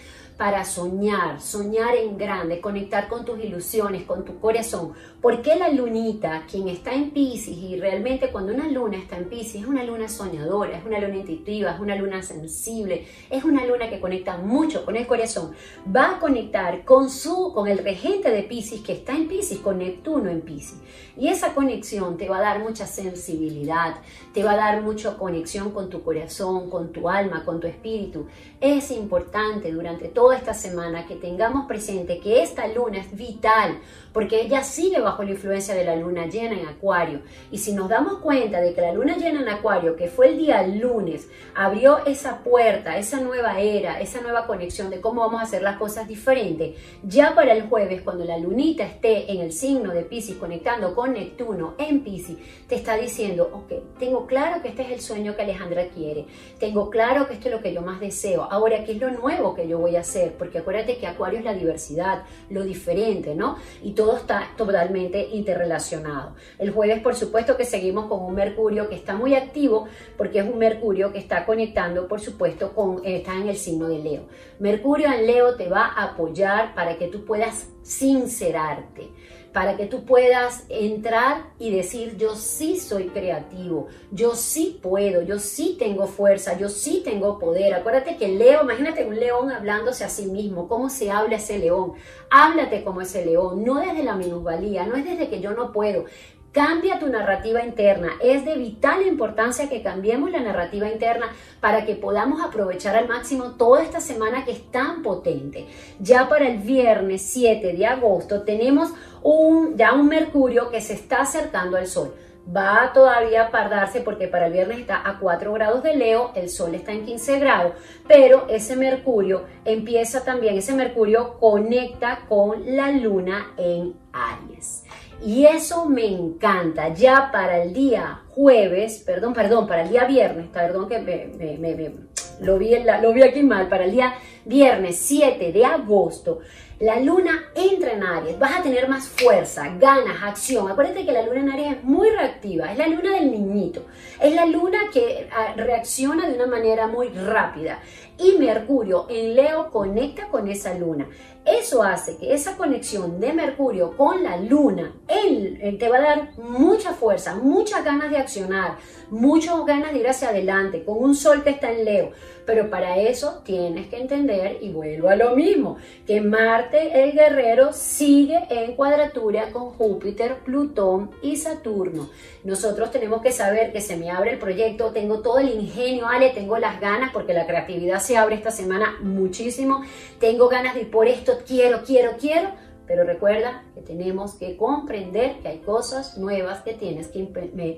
para 0.42 0.66
soñar, 0.66 1.40
soñar 1.40 1.96
en 1.96 2.18
grande, 2.18 2.62
conectar 2.62 3.08
con 3.08 3.24
tus 3.24 3.40
ilusiones, 3.44 4.06
con 4.06 4.26
tu 4.26 4.40
corazón. 4.40 4.94
Porque 5.22 5.56
la 5.56 5.70
lunita, 5.70 6.48
quien 6.50 6.68
está 6.68 6.96
en 6.96 7.12
Pisces, 7.12 7.56
y 7.56 7.80
realmente 7.80 8.32
cuando 8.32 8.52
una 8.52 8.68
luna 8.68 8.98
está 8.98 9.18
en 9.18 9.30
Pisces, 9.30 9.62
es 9.62 9.68
una 9.68 9.84
luna 9.84 10.10
soñadora, 10.10 10.80
es 10.80 10.84
una 10.84 10.98
luna 10.98 11.18
intuitiva, 11.18 11.74
es 11.76 11.80
una 11.80 11.96
luna 11.96 12.24
sensible, 12.24 13.06
es 13.30 13.44
una 13.44 13.68
luna 13.68 13.88
que 13.88 14.00
conecta 14.00 14.38
mucho 14.38 14.84
con 14.84 14.96
el 14.96 15.06
corazón, 15.06 15.52
va 15.96 16.16
a 16.16 16.20
conectar 16.20 16.86
con 16.86 17.12
su, 17.12 17.54
con 17.54 17.68
el 17.68 17.78
regente 17.78 18.32
de 18.32 18.42
Pisces 18.42 18.82
que 18.82 18.94
está 18.94 19.16
en 19.16 19.28
Pisces, 19.28 19.60
con 19.60 19.78
Neptuno 19.78 20.32
en 20.32 20.42
Pisces. 20.42 20.80
Y 21.16 21.28
esa 21.28 21.54
conexión 21.54 22.18
te 22.18 22.28
va 22.28 22.38
a 22.38 22.42
dar 22.42 22.60
mucha 22.64 22.88
sensibilidad, 22.88 23.98
te 24.34 24.44
va 24.44 24.54
a 24.54 24.58
dar 24.58 24.82
mucha 24.82 25.18
conexión 25.20 25.70
con 25.70 25.92
tu 25.92 26.02
corazón, 26.02 26.72
con 26.72 26.92
tu 26.92 27.10
alma, 27.10 27.46
con 27.46 27.60
tu 27.60 27.68
espíritu. 27.68 28.26
Es 28.60 28.90
importante 28.90 29.72
durante 29.72 30.08
todo 30.08 30.31
esta 30.34 30.54
semana 30.54 31.06
que 31.06 31.16
tengamos 31.16 31.66
presente 31.68 32.20
que 32.20 32.44
esta 32.44 32.68
luna 32.68 33.00
es 33.00 33.16
vital 33.16 33.80
porque 34.14 34.42
ella 34.42 34.64
sigue 34.64 35.00
bajo 35.00 35.24
la 35.24 35.32
influencia 35.32 35.74
de 35.74 35.86
la 35.86 35.96
luna 35.96 36.28
llena 36.28 36.60
en 36.60 36.68
Acuario. 36.68 37.22
Y 37.52 37.58
si 37.58 37.74
nos 37.74 37.90
damos 37.90 38.20
cuenta 38.20 38.60
de 38.60 38.74
que 38.74 38.82
la 38.82 38.94
luna 38.94 39.18
llena 39.18 39.42
en 39.42 39.50
Acuario, 39.50 39.96
que 39.96 40.08
fue 40.08 40.30
el 40.30 40.38
día 40.38 40.66
lunes, 40.68 41.30
abrió 41.56 42.06
esa 42.06 42.40
puerta, 42.40 42.98
esa 42.98 43.22
nueva 43.22 43.60
era, 43.60 44.00
esa 44.02 44.22
nueva 44.22 44.48
conexión 44.48 44.90
de 44.90 45.02
cómo 45.02 45.22
vamos 45.22 45.42
a 45.42 45.44
hacer 45.44 45.62
las 45.62 45.78
cosas 45.78 46.08
diferentes, 46.08 46.76
ya 47.04 47.36
para 47.36 47.54
el 47.54 47.64
jueves, 47.64 48.02
cuando 48.02 48.26
la 48.26 48.38
lunita 48.38 48.84
esté 48.84 49.32
en 49.32 49.42
el 49.42 49.52
signo 49.52 49.94
de 49.94 50.04
Pisces 50.04 50.36
conectando 50.36 50.94
con 50.94 51.14
Neptuno 51.14 51.76
en 51.78 52.02
Pisces, 52.02 52.38
te 52.68 52.76
está 52.76 52.96
diciendo, 52.96 53.50
ok, 53.54 53.98
tengo 54.00 54.26
claro 54.28 54.62
que 54.62 54.70
este 54.70 54.84
es 54.84 54.92
el 54.92 55.02
sueño 55.02 55.36
que 55.36 55.44
Alejandra 55.44 55.88
quiere, 55.88 56.26
tengo 56.60 56.90
claro 56.90 57.28
que 57.28 57.36
esto 57.36 57.48
es 57.48 57.56
lo 57.56 57.62
que 57.62 57.74
yo 57.74 57.82
más 57.82 58.00
deseo, 58.00 58.48
ahora, 58.50 58.84
¿qué 58.84 58.94
es 58.94 59.00
lo 59.00 59.12
nuevo 59.12 59.56
que 59.56 59.68
yo 59.68 59.80
voy 59.80 59.96
a 59.96 60.02
hacer? 60.02 60.34
Porque 60.34 60.60
acuérdate 60.60 60.98
que 60.98 61.08
Acuario 61.08 61.40
es 61.40 61.46
la 61.46 61.54
diversidad, 61.54 62.24
lo 62.50 62.64
diferente, 62.64 63.36
¿no? 63.36 63.58
Y 63.82 63.94
todo 64.02 64.18
está 64.18 64.50
totalmente 64.58 65.30
interrelacionado. 65.32 66.34
El 66.58 66.72
jueves, 66.72 67.04
por 67.04 67.14
supuesto, 67.14 67.56
que 67.56 67.66
seguimos 67.66 68.08
con 68.08 68.24
un 68.24 68.34
Mercurio 68.34 68.90
que 68.90 68.96
está 68.96 69.16
muy 69.16 69.36
activo 69.36 69.88
porque 70.18 70.40
es 70.40 70.46
un 70.46 70.58
Mercurio 70.58 71.12
que 71.12 71.20
está 71.20 71.46
conectando, 71.46 72.08
por 72.08 72.20
supuesto, 72.20 72.74
con, 72.74 73.06
está 73.06 73.36
en 73.36 73.50
el 73.50 73.56
signo 73.56 73.88
de 73.88 74.00
Leo. 74.00 74.24
Mercurio 74.58 75.08
en 75.14 75.28
Leo 75.28 75.54
te 75.56 75.70
va 75.70 75.86
a 75.86 76.06
apoyar 76.06 76.74
para 76.74 76.98
que 76.98 77.10
tú 77.10 77.26
puedas 77.26 77.68
sincerarte 77.82 79.12
para 79.54 79.76
que 79.76 79.86
tú 79.86 80.06
puedas 80.06 80.66
entrar 80.70 81.52
y 81.60 81.72
decir, 81.72 82.16
yo 82.18 82.36
sí 82.36 82.80
soy 82.80 83.10
creativo, 83.10 83.88
yo 84.12 84.36
sí 84.36 84.80
puedo, 84.82 85.22
yo 85.24 85.40
sí 85.40 85.76
tengo 85.78 86.08
fuerza, 86.08 86.58
yo 86.58 86.70
sí 86.70 87.02
tengo 87.04 87.38
poder. 87.38 87.74
Acuérdate 87.74 88.16
que 88.16 88.30
Leo, 88.30 88.64
imagínate 88.64 89.06
un 89.06 89.20
león 89.20 89.52
hablándose 89.52 90.06
a 90.06 90.10
sí 90.10 90.28
mismo, 90.28 90.68
cómo 90.68 90.90
se 90.90 91.12
habla 91.12 91.36
ese 91.36 91.60
león. 91.60 91.94
Háblate 92.30 92.84
como 92.84 93.02
ese 93.02 93.26
león, 93.26 93.64
no 93.66 93.80
desde 93.80 94.04
la 94.04 94.16
minusvalía, 94.16 94.86
no 94.86 94.96
es 94.96 95.04
desde 95.04 95.30
que 95.30 95.42
yo 95.42 95.52
no 95.52 95.74
puedo. 95.74 96.06
Cambia 96.52 97.00
tu 97.00 97.08
narrativa 97.08 97.64
interna. 97.64 98.10
Es 98.22 98.44
de 98.44 98.58
vital 98.58 99.08
importancia 99.08 99.70
que 99.70 99.82
cambiemos 99.82 100.32
la 100.32 100.42
narrativa 100.42 100.90
interna 100.90 101.28
para 101.62 101.86
que 101.86 101.96
podamos 101.96 102.44
aprovechar 102.44 102.94
al 102.98 103.08
máximo 103.08 103.52
toda 103.52 103.82
esta 103.82 104.02
semana 104.02 104.44
que 104.44 104.52
es 104.52 104.70
tan 104.70 105.02
potente. 105.02 105.68
Ya 106.02 106.28
para 106.28 106.50
el 106.50 106.58
viernes 106.58 107.22
7 107.22 107.72
de 107.72 107.86
agosto 107.86 108.42
tenemos 108.42 108.92
un, 109.24 109.78
ya 109.78 109.94
un 109.94 110.10
Mercurio 110.10 110.70
que 110.70 110.82
se 110.82 110.94
está 110.94 111.22
acercando 111.22 111.78
al 111.78 111.88
Sol. 111.88 112.14
Va 112.54 112.92
todavía 112.94 113.44
a 113.44 113.52
pardarse 113.52 114.02
porque 114.02 114.28
para 114.28 114.48
el 114.48 114.54
viernes 114.54 114.80
está 114.80 115.08
a 115.08 115.20
4 115.20 115.54
grados 115.54 115.84
de 115.84 115.96
Leo, 115.96 116.32
el 116.36 116.50
Sol 116.50 116.76
está 116.76 116.92
en 116.92 117.06
15 117.06 117.40
grados, 117.40 117.74
pero 118.08 118.48
ese 118.50 118.76
Mercurio 118.76 119.46
empieza 119.64 120.26
también, 120.26 120.58
ese 120.58 120.74
Mercurio 120.74 121.38
conecta 121.40 122.26
con 122.28 122.76
la 122.76 122.92
Luna 122.92 123.54
en 123.58 123.94
Aries. 124.12 124.81
Y 125.24 125.46
eso 125.46 125.86
me 125.86 126.06
encanta. 126.06 126.94
Ya 126.94 127.30
para 127.32 127.62
el 127.62 127.74
día 127.74 128.22
jueves, 128.30 129.04
perdón, 129.06 129.34
perdón, 129.34 129.68
para 129.68 129.84
el 129.84 129.90
día 129.90 130.06
viernes, 130.06 130.48
perdón 130.52 130.88
que 130.90 131.00
me, 131.00 131.94
lo, 132.40 132.58
vi 132.58 132.76
lo 133.02 133.14
vi 133.14 133.22
aquí 133.22 133.44
mal, 133.44 133.68
para 133.68 133.86
el 133.86 133.92
día 133.92 134.16
viernes 134.46 134.98
7 134.98 135.52
de 135.52 135.66
agosto, 135.66 136.40
la 136.80 137.00
luna 137.00 137.52
entra 137.54 137.94
en 137.94 138.02
Aries, 138.02 138.40
vas 138.40 138.58
a 138.58 138.64
tener 138.64 138.90
más 138.90 139.08
fuerza, 139.08 139.70
ganas, 139.78 140.24
acción. 140.24 140.72
Acuérdate 140.72 141.06
que 141.06 141.12
la 141.12 141.22
luna 141.22 141.42
en 141.42 141.52
Aries 141.52 141.78
es 141.78 141.84
muy 141.84 142.10
reactiva, 142.10 142.72
es 142.72 142.78
la 142.80 142.88
luna 142.88 143.12
del 143.12 143.30
niñito, 143.30 143.86
es 144.20 144.34
la 144.34 144.48
luna 144.48 144.80
que 144.92 145.30
ah, 145.32 145.54
reacciona 145.56 146.28
de 146.28 146.34
una 146.34 146.48
manera 146.48 146.88
muy 146.88 147.10
rápida. 147.10 147.80
Y 148.18 148.38
Mercurio 148.40 149.06
en 149.10 149.36
Leo 149.36 149.70
conecta 149.70 150.28
con 150.30 150.48
esa 150.48 150.74
luna. 150.74 151.08
Eso 151.44 151.82
hace 151.82 152.18
que 152.18 152.34
esa 152.34 152.56
conexión 152.56 153.20
de 153.20 153.34
Mercurio 153.34 153.98
con 153.98 154.24
la 154.24 154.38
luna 154.38 154.94
él, 155.08 155.78
te 155.80 155.90
va 155.90 155.98
a 155.98 156.02
dar 156.02 156.38
mucha 156.38 156.94
fuerza, 156.94 157.36
muchas 157.36 157.84
ganas 157.84 158.12
de 158.12 158.18
accionar, 158.18 158.78
muchas 159.10 159.66
ganas 159.66 159.92
de 159.92 160.00
ir 160.00 160.08
hacia 160.08 160.30
adelante, 160.30 160.84
con 160.84 160.98
un 161.00 161.16
sol 161.16 161.44
que 161.44 161.50
está 161.50 161.72
en 161.72 161.86
Leo. 161.86 162.12
Pero 162.46 162.70
para 162.70 162.98
eso 162.98 163.42
tienes 163.46 163.88
que 163.88 163.98
entender, 163.98 164.58
y 164.62 164.70
vuelvo 164.70 165.10
a 165.10 165.16
lo 165.16 165.36
mismo, 165.36 165.78
que 166.06 166.22
Marte, 166.22 167.04
el 167.04 167.14
guerrero, 167.14 167.74
sigue 167.74 168.40
en 168.50 168.76
cuadratura 168.76 169.52
con 169.52 169.70
Júpiter, 169.70 170.40
Plutón 170.40 171.12
y 171.22 171.38
Saturno. 171.38 172.10
Nosotros 172.44 172.92
tenemos 172.92 173.22
que 173.22 173.32
saber 173.32 173.72
que 173.72 173.82
se 173.82 173.98
me 173.98 174.10
abre 174.10 174.32
el 174.32 174.40
proyecto, 174.40 174.92
tengo 174.92 175.22
todo 175.22 175.40
el 175.40 175.50
ingenio, 175.50 176.08
Ale, 176.08 176.32
tengo 176.32 176.58
las 176.58 176.80
ganas, 176.80 177.12
porque 177.14 177.34
la 177.34 177.46
creatividad 177.46 178.00
se 178.00 178.18
abre 178.18 178.36
esta 178.36 178.52
semana 178.52 178.98
muchísimo, 179.02 179.84
tengo 180.20 180.50
ganas 180.50 180.74
de 180.74 180.82
ir 180.82 180.92
por 180.92 181.08
esto, 181.08 181.40
quiero, 181.46 181.84
quiero, 181.86 182.12
quiero 182.20 182.50
pero 182.92 183.06
recuerda 183.06 183.64
que 183.74 183.80
tenemos 183.80 184.34
que 184.34 184.58
comprender 184.58 185.40
que 185.40 185.48
hay 185.48 185.58
cosas 185.60 186.18
nuevas 186.18 186.62
que 186.62 186.74
tienes 186.74 187.08
que, 187.08 187.26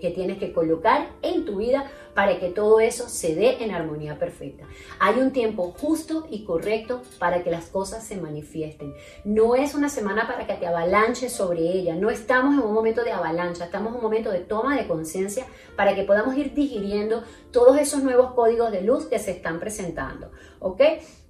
que 0.02 0.10
tienes 0.10 0.40
que 0.40 0.52
colocar 0.52 1.08
en 1.22 1.46
tu 1.46 1.58
vida 1.58 1.86
para 2.14 2.40
que 2.40 2.50
todo 2.50 2.80
eso 2.80 3.10
se 3.10 3.36
dé 3.36 3.64
en 3.64 3.72
armonía 3.72 4.18
perfecta. 4.20 4.66
Hay 5.00 5.20
un 5.20 5.32
tiempo 5.32 5.74
justo 5.80 6.28
y 6.30 6.44
correcto 6.44 7.02
para 7.20 7.44
que 7.44 7.52
las 7.52 7.66
cosas 7.66 8.06
se 8.06 8.18
manifiesten. 8.18 8.94
No 9.24 9.56
es 9.56 9.76
una 9.76 9.90
semana 9.90 10.28
para 10.28 10.46
que 10.46 10.54
te 10.54 10.68
avalanches 10.68 11.34
sobre 11.34 11.62
ella. 11.62 11.96
No 11.96 12.10
estamos 12.10 12.54
en 12.54 12.62
un 12.62 12.74
momento 12.74 13.04
de 13.04 13.12
avalancha, 13.12 13.66
estamos 13.66 13.92
en 13.92 13.98
un 13.98 14.04
momento 14.04 14.32
de 14.32 14.40
toma 14.40 14.76
de 14.76 14.88
conciencia 14.88 15.46
para 15.76 15.96
que 15.96 16.04
podamos 16.04 16.36
ir 16.38 16.54
digiriendo 16.54 17.24
todos 17.52 17.78
esos 17.78 18.04
nuevos 18.04 18.34
códigos 18.34 18.72
de 18.72 18.82
luz 18.82 19.06
que 19.06 19.20
se 19.20 19.32
están 19.32 19.60
presentando. 19.60 20.32
¿Ok? 20.60 20.82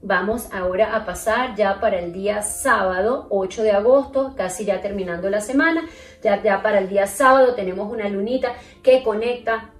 Vamos 0.02 0.50
ahora 0.52 0.96
a 0.96 1.06
pasar 1.06 1.56
ya 1.56 1.80
para 1.80 2.00
el 2.00 2.12
día 2.12 2.41
sábado, 2.41 3.28
8 3.30 3.63
de 3.63 3.72
agosto, 3.72 4.34
casi 4.36 4.65
ya 4.65 4.82
terminando 4.82 5.30
la 5.30 5.39
semana. 5.39 5.88
Ya, 6.22 6.41
ya 6.43 6.62
para 6.62 6.80
el 6.80 6.89
día 6.89 7.08
sábado 7.08 7.56
tenemos 7.56 7.91
una 7.91 8.10
lunita 8.10 8.54
que 8.82 9.02
conecta 9.02 9.73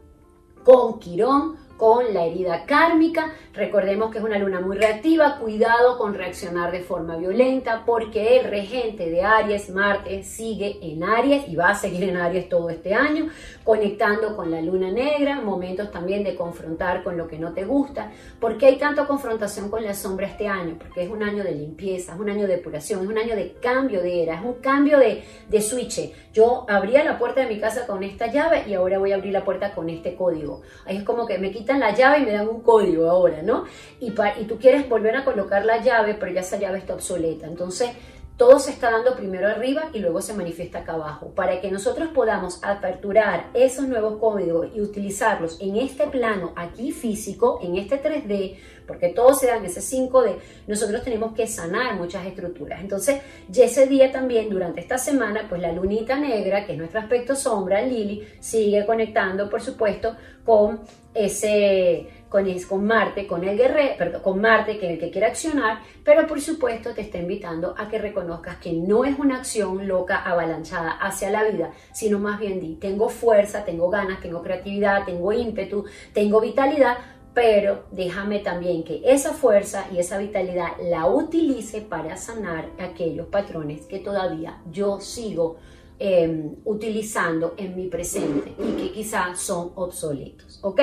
con 0.64 1.00
Quirón, 1.00 1.58
con 1.78 2.14
la 2.14 2.26
herida 2.26 2.66
kármica. 2.66 3.34
Recordemos 3.56 4.10
que 4.10 4.18
es 4.18 4.24
una 4.24 4.40
luna 4.40 4.62
muy 4.62 4.78
reactiva, 4.78 5.38
cuidado 5.38 6.00
con 6.00 6.16
reaccionar 6.16 6.72
de 6.72 6.80
forma 6.80 7.18
violenta 7.18 7.84
porque 7.86 8.40
el 8.40 8.46
regente 8.50 9.12
de 9.12 9.22
Aries, 9.22 9.70
Marte, 9.70 10.24
sigue 10.24 10.80
en 10.82 11.04
Aries 11.04 11.48
y 11.48 11.56
va 11.56 11.70
a 11.70 11.76
seguir 11.76 12.06
en 12.06 12.18
Aries 12.18 12.50
todo 12.50 12.72
este 12.72 12.96
año, 12.96 13.28
conectando 13.64 14.36
con 14.36 14.50
la 14.50 14.60
luna 14.60 14.90
negra, 14.92 15.40
momentos 15.40 15.92
también 15.92 16.24
de 16.24 16.36
confrontar 16.36 17.04
con 17.04 17.16
lo 17.16 17.28
que 17.28 17.38
no 17.38 17.54
te 17.54 17.64
gusta. 17.64 18.12
¿Por 18.40 18.58
qué 18.58 18.66
hay 18.66 18.78
tanta 18.78 19.06
confrontación 19.06 19.70
con 19.70 19.84
la 19.84 19.94
sombra 19.94 20.26
este 20.26 20.48
año? 20.48 20.76
Porque 20.80 21.04
es 21.04 21.12
un 21.12 21.22
año 21.22 21.44
de 21.44 21.52
limpieza, 21.52 22.14
es 22.14 22.20
un 22.20 22.32
año 22.32 22.48
de 22.48 22.56
depuración, 22.56 23.04
es 23.04 23.08
un 23.08 23.20
año 23.20 23.36
de 23.36 23.54
cambio 23.62 24.02
de 24.02 24.24
era, 24.24 24.40
es 24.40 24.44
un 24.44 24.56
cambio 24.56 24.98
de, 24.98 25.24
de 25.48 25.62
switch. 25.62 26.12
Yo 26.34 26.66
abría 26.68 27.04
la 27.04 27.20
puerta 27.20 27.42
de 27.42 27.48
mi 27.48 27.60
casa 27.60 27.86
con 27.86 28.02
esta 28.02 28.32
llave 28.32 28.64
y 28.68 28.74
ahora 28.74 28.98
voy 28.98 29.12
a 29.12 29.16
abrir 29.16 29.32
la 29.32 29.46
puerta 29.46 29.76
con 29.76 29.92
este 29.92 30.16
código. 30.16 30.64
Es 30.88 31.04
como 31.04 31.28
que 31.28 31.38
me 31.38 31.52
quitan 31.52 31.80
la 31.80 31.94
llave 31.94 32.22
y 32.22 32.26
me 32.26 32.32
dan 32.32 32.48
un 32.48 32.62
código 32.62 33.08
ahora, 33.08 33.43
¿no? 33.46 33.66
Y, 34.00 34.14
y 34.40 34.46
tú 34.46 34.58
quieres 34.58 34.88
volver 34.90 35.16
a 35.16 35.24
colocar 35.24 35.66
la 35.66 35.82
llave, 35.82 36.16
pero 36.16 36.32
ya 36.32 36.42
esa 36.42 36.58
llave 36.58 36.80
está 36.80 36.94
obsoleta. 36.94 37.48
Entonces, 37.48 37.90
todo 38.38 38.58
se 38.58 38.72
está 38.72 38.90
dando 38.90 39.16
primero 39.16 39.48
arriba 39.48 39.90
y 39.94 40.00
luego 40.00 40.22
se 40.22 40.34
manifiesta 40.34 40.80
acá 40.80 40.94
abajo. 40.94 41.28
Para 41.36 41.62
que 41.62 41.70
nosotros 41.70 42.10
podamos 42.10 42.60
aperturar 42.64 43.50
esos 43.54 43.88
nuevos 43.88 44.20
códigos 44.20 44.68
y 44.74 44.82
utilizarlos 44.82 45.58
en 45.62 45.78
este 45.78 46.08
plano 46.08 46.52
aquí 46.56 46.92
físico, 46.92 47.60
en 47.62 47.78
este 47.78 48.02
3D, 48.02 48.58
porque 48.88 49.10
todo 49.10 49.34
se 49.36 49.48
da 49.48 49.58
en 49.58 49.66
ese 49.66 49.82
5D, 49.82 50.38
nosotros 50.68 51.04
tenemos 51.04 51.34
que 51.34 51.46
sanar 51.46 51.96
muchas 51.96 52.26
estructuras. 52.26 52.82
Entonces, 52.82 53.22
ya 53.50 53.66
ese 53.66 53.86
día 53.86 54.12
también, 54.12 54.50
durante 54.50 54.82
esta 54.82 54.98
semana, 54.98 55.46
pues 55.48 55.62
la 55.62 55.72
lunita 55.72 56.18
negra, 56.18 56.66
que 56.66 56.74
es 56.74 56.78
nuestro 56.78 57.02
aspecto 57.02 57.36
sombra, 57.36 57.82
Lili, 57.82 58.28
sigue 58.40 58.86
conectando, 58.86 59.48
por 59.50 59.62
supuesto, 59.62 60.16
con 60.44 60.82
ese 61.14 62.08
con, 62.34 62.52
con 62.68 62.88
Marte, 62.88 63.28
con 63.28 63.44
el 63.44 63.56
guerrero, 63.56 64.20
con 64.24 64.42
Marte, 64.42 64.80
que 64.80 64.88
es 64.88 64.94
el 64.94 65.00
que 65.00 65.12
quiere 65.12 65.28
accionar, 65.28 65.82
pero 66.04 66.26
por 66.26 66.42
supuesto 66.42 66.92
te 66.92 67.02
está 67.02 67.20
invitando 67.20 67.76
a 67.78 67.88
que 67.88 68.00
reconozcas 68.00 68.58
que 68.58 68.74
no 68.74 69.06
es 69.06 69.20
una 69.20 69.38
acción 69.38 69.88
loca 69.88 70.18
avalanchada 70.18 70.94
hacia 70.94 71.30
la 71.30 71.44
vida, 71.44 71.72
sino 71.94 72.18
más 72.18 72.40
bien 72.40 72.60
di, 72.60 72.74
tengo 72.78 73.08
fuerza, 73.10 73.64
tengo 73.64 73.88
ganas, 73.92 74.20
tengo 74.20 74.42
creatividad, 74.42 75.06
tengo 75.06 75.32
ímpetu, 75.32 75.86
tengo 76.12 76.42
vitalidad, 76.42 76.98
pero 77.36 77.84
déjame 77.92 78.40
también 78.40 78.84
que 78.84 79.04
esa 79.06 79.34
fuerza 79.34 79.86
y 79.92 80.00
esa 80.00 80.18
vitalidad 80.18 80.70
la 80.82 81.06
utilice 81.06 81.82
para 81.82 82.18
sanar 82.18 82.68
aquellos 82.80 83.28
patrones 83.28 83.86
que 83.86 84.00
todavía 84.00 84.58
yo 84.72 85.00
sigo 85.02 85.58
em, 86.00 86.56
utilizando 86.66 87.54
en 87.58 87.76
mi 87.76 87.88
presente 87.88 88.54
y 88.60 88.74
que 88.74 88.92
quizás 88.92 89.40
son 89.40 89.72
obsoletos, 89.76 90.60
¿ok? 90.62 90.82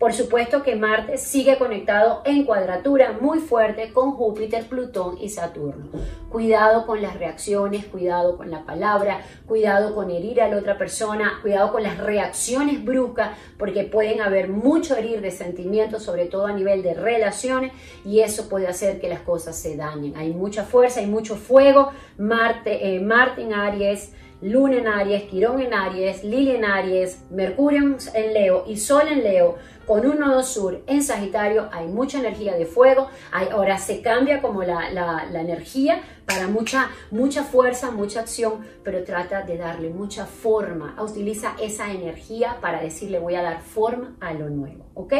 Por 0.00 0.14
supuesto 0.14 0.62
que 0.62 0.76
Marte 0.76 1.18
sigue 1.18 1.58
conectado 1.58 2.22
en 2.24 2.44
cuadratura 2.44 3.18
muy 3.20 3.38
fuerte 3.38 3.92
con 3.92 4.12
Júpiter, 4.12 4.64
Plutón 4.66 5.18
y 5.20 5.28
Saturno. 5.28 5.90
Cuidado 6.30 6.86
con 6.86 7.02
las 7.02 7.18
reacciones, 7.18 7.84
cuidado 7.84 8.38
con 8.38 8.50
la 8.50 8.64
palabra, 8.64 9.20
cuidado 9.46 9.94
con 9.94 10.10
herir 10.10 10.40
a 10.40 10.48
la 10.48 10.56
otra 10.56 10.78
persona, 10.78 11.38
cuidado 11.42 11.70
con 11.70 11.82
las 11.82 11.98
reacciones 11.98 12.82
bruscas, 12.82 13.36
porque 13.58 13.84
pueden 13.84 14.22
haber 14.22 14.48
mucho 14.48 14.96
herir 14.96 15.20
de 15.20 15.30
sentimientos, 15.30 16.02
sobre 16.02 16.24
todo 16.26 16.46
a 16.46 16.52
nivel 16.52 16.82
de 16.82 16.94
relaciones, 16.94 17.72
y 18.04 18.20
eso 18.20 18.48
puede 18.48 18.68
hacer 18.68 19.00
que 19.00 19.08
las 19.10 19.20
cosas 19.20 19.54
se 19.56 19.76
dañen. 19.76 20.16
Hay 20.16 20.32
mucha 20.32 20.64
fuerza, 20.64 21.00
hay 21.00 21.06
mucho 21.06 21.36
fuego. 21.36 21.90
Marte, 22.16 22.94
eh, 22.94 23.00
Marte 23.00 23.42
en 23.42 23.52
Aries 23.52 24.12
Luna 24.42 24.78
en 24.78 24.86
Aries, 24.86 25.24
Quirón 25.24 25.60
en 25.60 25.74
Aries, 25.74 26.24
Lili 26.24 26.52
en 26.52 26.64
Aries, 26.64 27.22
Mercurio 27.30 27.96
en 28.14 28.32
Leo 28.32 28.64
y 28.66 28.76
Sol 28.76 29.08
en 29.08 29.22
Leo, 29.22 29.58
con 29.90 30.06
un 30.06 30.20
nodo 30.20 30.44
sur 30.44 30.84
en 30.86 31.02
Sagitario, 31.02 31.68
hay 31.72 31.88
mucha 31.88 32.20
energía 32.20 32.54
de 32.54 32.64
fuego, 32.64 33.08
ahora 33.32 33.76
se 33.76 34.00
cambia 34.00 34.40
como 34.40 34.62
la, 34.62 34.88
la, 34.92 35.40
energía 35.40 36.00
para 36.26 36.46
mucha, 36.46 36.90
mucha 37.10 37.42
fuerza, 37.42 37.90
mucha 37.90 38.20
acción, 38.20 38.64
pero 38.84 39.02
trata 39.02 39.42
de 39.42 39.58
darle 39.58 39.90
mucha 39.90 40.26
forma, 40.26 40.94
utiliza 41.02 41.56
esa 41.60 41.90
energía 41.90 42.58
para 42.60 42.80
decirle 42.80 43.18
voy 43.18 43.34
a 43.34 43.42
dar 43.42 43.62
forma 43.62 44.14
a 44.20 44.32
lo 44.32 44.48
nuevo, 44.48 44.84
¿ok? 44.94 45.12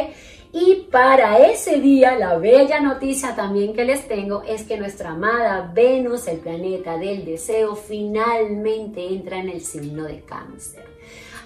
Y 0.53 0.87
para 0.89 1.39
ese 1.39 1.81
día, 1.81 2.17
la 2.17 2.37
bella 2.37 2.79
noticia 2.79 3.35
también 3.35 3.73
que 3.73 3.83
les 3.83 4.07
tengo 4.07 4.43
es 4.43 4.63
que 4.63 4.77
nuestra 4.77 5.09
amada 5.09 5.69
Venus, 5.75 6.29
el 6.29 6.37
planeta 6.37 6.97
del 6.97 7.25
deseo, 7.25 7.75
finalmente 7.75 9.05
entra 9.05 9.37
en 9.37 9.49
el 9.49 9.59
signo 9.59 10.05
de 10.05 10.21
cáncer. 10.21 10.90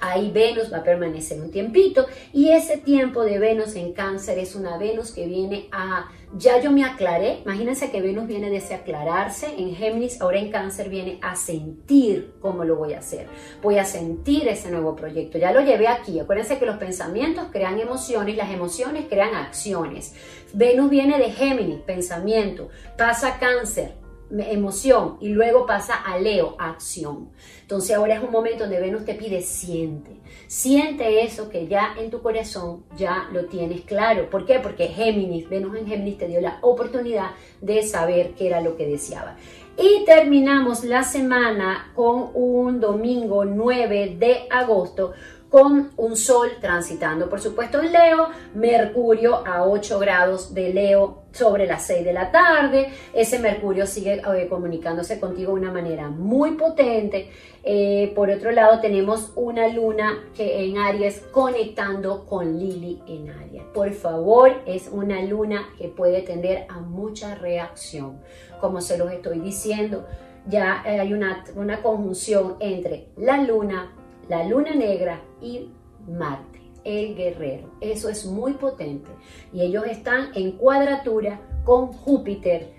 Ahí 0.01 0.31
Venus 0.31 0.71
va 0.71 0.77
a 0.77 0.83
permanecer 0.83 1.41
un 1.41 1.51
tiempito 1.51 2.05
y 2.33 2.49
ese 2.49 2.77
tiempo 2.77 3.23
de 3.23 3.39
Venus 3.39 3.75
en 3.75 3.93
cáncer 3.93 4.39
es 4.39 4.55
una 4.55 4.77
Venus 4.77 5.11
que 5.11 5.25
viene 5.25 5.67
a, 5.71 6.09
ya 6.37 6.59
yo 6.61 6.71
me 6.71 6.83
aclaré, 6.83 7.39
imagínense 7.43 7.91
que 7.91 8.01
Venus 8.01 8.27
viene 8.27 8.49
desde 8.49 8.75
aclararse 8.75 9.47
en 9.57 9.75
Géminis, 9.75 10.21
ahora 10.21 10.39
en 10.39 10.51
cáncer 10.51 10.89
viene 10.89 11.19
a 11.21 11.35
sentir 11.35 12.33
cómo 12.41 12.63
lo 12.63 12.75
voy 12.75 12.93
a 12.93 12.99
hacer, 12.99 13.27
voy 13.61 13.77
a 13.77 13.85
sentir 13.85 14.47
ese 14.47 14.69
nuevo 14.69 14.95
proyecto, 14.95 15.37
ya 15.37 15.51
lo 15.51 15.61
llevé 15.61 15.87
aquí, 15.87 16.19
acuérdense 16.19 16.59
que 16.59 16.65
los 16.65 16.77
pensamientos 16.77 17.45
crean 17.51 17.79
emociones, 17.79 18.35
las 18.35 18.51
emociones 18.51 19.05
crean 19.09 19.35
acciones. 19.35 20.13
Venus 20.53 20.89
viene 20.89 21.17
de 21.17 21.31
Géminis, 21.31 21.81
pensamiento, 21.81 22.69
pasa 22.97 23.39
cáncer, 23.39 24.04
emoción 24.31 25.17
y 25.19 25.29
luego 25.29 25.65
pasa 25.65 25.95
a 25.95 26.17
Leo, 26.17 26.55
acción. 26.59 27.29
Entonces 27.61 27.95
ahora 27.95 28.15
es 28.15 28.23
un 28.23 28.31
momento 28.31 28.63
donde 28.63 28.79
Venus 28.79 29.05
te 29.05 29.15
pide 29.15 29.41
siente, 29.41 30.19
siente 30.47 31.23
eso 31.23 31.49
que 31.49 31.67
ya 31.67 31.95
en 31.97 32.09
tu 32.09 32.21
corazón 32.21 32.83
ya 32.97 33.27
lo 33.31 33.45
tienes 33.45 33.81
claro. 33.81 34.29
¿Por 34.29 34.45
qué? 34.45 34.59
Porque 34.59 34.87
Géminis, 34.87 35.49
Venus 35.49 35.75
en 35.77 35.87
Géminis 35.87 36.17
te 36.17 36.27
dio 36.27 36.41
la 36.41 36.59
oportunidad 36.61 37.31
de 37.61 37.83
saber 37.83 38.33
qué 38.35 38.47
era 38.47 38.61
lo 38.61 38.77
que 38.77 38.87
deseaba. 38.87 39.35
Y 39.77 40.05
terminamos 40.05 40.85
la 40.85 41.03
semana 41.03 41.91
con 41.95 42.29
un 42.33 42.79
domingo 42.79 43.43
9 43.43 44.15
de 44.17 44.47
agosto 44.49 45.11
con 45.55 45.91
un 45.95 46.17
sol 46.17 46.49
transitando, 46.59 47.29
por 47.29 47.39
supuesto, 47.39 47.79
en 47.79 47.93
Leo, 47.93 48.27
Mercurio 48.55 49.47
a 49.47 49.65
8 49.65 49.99
grados 49.99 50.53
de 50.53 50.73
Leo 50.73 51.23
sobre 51.31 51.65
las 51.65 51.87
6 51.87 52.03
de 52.03 52.11
la 52.11 52.29
tarde. 52.29 52.89
Ese 53.13 53.39
Mercurio 53.39 53.87
sigue 53.87 54.15
eh, 54.15 54.47
comunicándose 54.49 55.17
contigo 55.17 55.53
de 55.53 55.61
una 55.61 55.71
manera 55.71 56.09
muy 56.09 56.57
potente. 56.57 57.29
Eh, 57.63 58.11
por 58.15 58.29
otro 58.31 58.51
lado, 58.51 58.81
tenemos 58.81 59.31
una 59.37 59.69
luna 59.69 60.25
que 60.35 60.65
en 60.65 60.77
Aries 60.77 61.21
conectando 61.31 62.25
con 62.25 62.59
Lili 62.59 63.01
en 63.07 63.29
Aries. 63.29 63.63
Por 63.73 63.93
favor, 63.93 64.61
es 64.65 64.89
una 64.91 65.21
luna 65.21 65.69
que 65.77 65.87
puede 65.87 66.21
tender 66.23 66.65
a 66.67 66.81
mucha 66.81 67.33
reacción. 67.35 68.19
Como 68.59 68.81
se 68.81 68.97
los 68.97 69.09
estoy 69.09 69.39
diciendo, 69.39 70.05
ya 70.47 70.81
hay 70.83 71.13
una, 71.13 71.45
una 71.55 71.81
conjunción 71.81 72.57
entre 72.59 73.07
la 73.15 73.37
luna, 73.37 73.93
la 74.27 74.43
luna 74.43 74.73
negra 74.73 75.21
y 75.41 75.69
Marte, 76.07 76.61
el 76.83 77.15
guerrero. 77.15 77.69
Eso 77.81 78.09
es 78.09 78.25
muy 78.25 78.53
potente. 78.53 79.09
Y 79.53 79.61
ellos 79.61 79.85
están 79.85 80.29
en 80.35 80.53
cuadratura 80.53 81.39
con 81.63 81.87
Júpiter, 81.87 82.73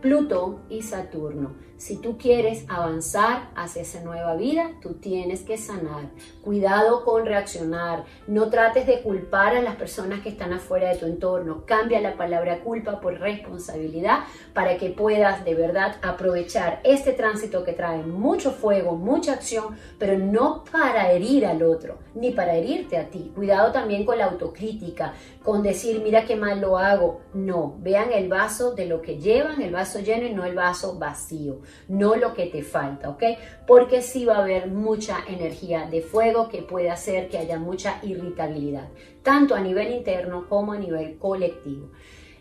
Plutón 0.00 0.58
y 0.68 0.82
Saturno. 0.82 1.54
Si 1.84 1.96
tú 1.96 2.16
quieres 2.16 2.64
avanzar 2.70 3.50
hacia 3.54 3.82
esa 3.82 4.00
nueva 4.00 4.36
vida, 4.36 4.70
tú 4.80 4.94
tienes 4.94 5.42
que 5.42 5.58
sanar. 5.58 6.06
Cuidado 6.40 7.04
con 7.04 7.26
reaccionar. 7.26 8.06
No 8.26 8.48
trates 8.48 8.86
de 8.86 9.02
culpar 9.02 9.54
a 9.54 9.60
las 9.60 9.76
personas 9.76 10.22
que 10.22 10.30
están 10.30 10.54
afuera 10.54 10.88
de 10.88 10.96
tu 10.96 11.04
entorno. 11.04 11.64
Cambia 11.66 12.00
la 12.00 12.16
palabra 12.16 12.60
culpa 12.60 13.02
por 13.02 13.20
responsabilidad 13.20 14.20
para 14.54 14.78
que 14.78 14.88
puedas 14.88 15.44
de 15.44 15.54
verdad 15.54 15.96
aprovechar 16.00 16.80
este 16.84 17.12
tránsito 17.12 17.64
que 17.64 17.74
trae 17.74 18.02
mucho 18.02 18.52
fuego, 18.52 18.96
mucha 18.96 19.34
acción, 19.34 19.76
pero 19.98 20.16
no 20.16 20.64
para 20.72 21.12
herir 21.12 21.44
al 21.44 21.62
otro, 21.62 21.98
ni 22.14 22.30
para 22.30 22.54
herirte 22.54 22.96
a 22.96 23.10
ti. 23.10 23.30
Cuidado 23.34 23.72
también 23.72 24.06
con 24.06 24.16
la 24.16 24.24
autocrítica, 24.24 25.12
con 25.42 25.62
decir, 25.62 26.00
mira 26.02 26.24
qué 26.24 26.34
mal 26.34 26.62
lo 26.62 26.78
hago. 26.78 27.20
No, 27.34 27.76
vean 27.80 28.10
el 28.10 28.30
vaso 28.30 28.74
de 28.74 28.86
lo 28.86 29.02
que 29.02 29.18
llevan, 29.18 29.60
el 29.60 29.74
vaso 29.74 30.00
lleno 30.00 30.26
y 30.26 30.32
no 30.32 30.46
el 30.46 30.54
vaso 30.54 30.98
vacío 30.98 31.58
no 31.88 32.16
lo 32.16 32.34
que 32.34 32.46
te 32.46 32.62
falta, 32.62 33.10
¿ok? 33.10 33.22
Porque 33.66 34.02
sí 34.02 34.24
va 34.24 34.36
a 34.36 34.42
haber 34.42 34.68
mucha 34.68 35.18
energía 35.28 35.86
de 35.86 36.02
fuego 36.02 36.48
que 36.48 36.62
puede 36.62 36.90
hacer 36.90 37.28
que 37.28 37.38
haya 37.38 37.58
mucha 37.58 37.98
irritabilidad, 38.02 38.88
tanto 39.22 39.54
a 39.54 39.60
nivel 39.60 39.92
interno 39.92 40.48
como 40.48 40.72
a 40.72 40.78
nivel 40.78 41.18
colectivo. 41.18 41.90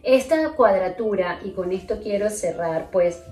Esta 0.02 0.52
cuadratura, 0.52 1.40
y 1.44 1.52
con 1.52 1.72
esto 1.72 2.00
quiero 2.02 2.30
cerrar, 2.30 2.90
pues 2.92 3.24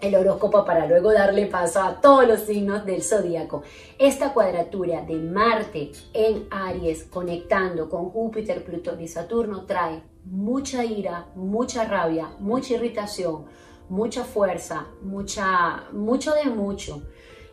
el 0.00 0.14
horóscopo 0.14 0.64
para 0.64 0.86
luego 0.86 1.12
darle 1.12 1.46
paso 1.46 1.80
a 1.80 2.00
todos 2.00 2.26
los 2.26 2.40
signos 2.40 2.84
del 2.84 3.02
zodíaco. 3.02 3.62
Esta 3.98 4.32
cuadratura 4.32 5.02
de 5.02 5.14
Marte 5.14 5.92
en 6.12 6.46
Aries 6.50 7.04
conectando 7.04 7.88
con 7.88 8.10
Júpiter, 8.10 8.64
Plutón 8.64 9.00
y 9.00 9.08
Saturno 9.08 9.64
trae 9.64 10.02
mucha 10.24 10.84
ira, 10.84 11.26
mucha 11.34 11.84
rabia, 11.84 12.28
mucha 12.38 12.74
irritación, 12.74 13.46
mucha 13.88 14.24
fuerza, 14.24 14.86
mucha, 15.02 15.84
mucho 15.92 16.34
de 16.34 16.44
mucho, 16.44 17.02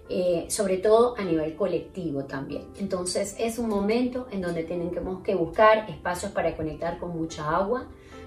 eh, 0.10 0.46
sobre 0.50 0.78
todo 0.78 1.16
a 1.18 1.24
nivel 1.24 1.56
colectivo 1.56 2.26
también. 2.26 2.68
Entonces 2.80 3.36
es 3.40 3.58
un 3.58 3.70
momento 3.70 4.28
en 4.32 4.42
donde 4.42 4.64
tenemos 4.64 5.22
que 5.24 5.36
buscar 5.36 5.90
espacios 5.90 6.32
para 6.32 6.56
conectar 6.56 7.00
con 7.00 7.18
mucha 7.18 7.50
agua. 7.50 7.86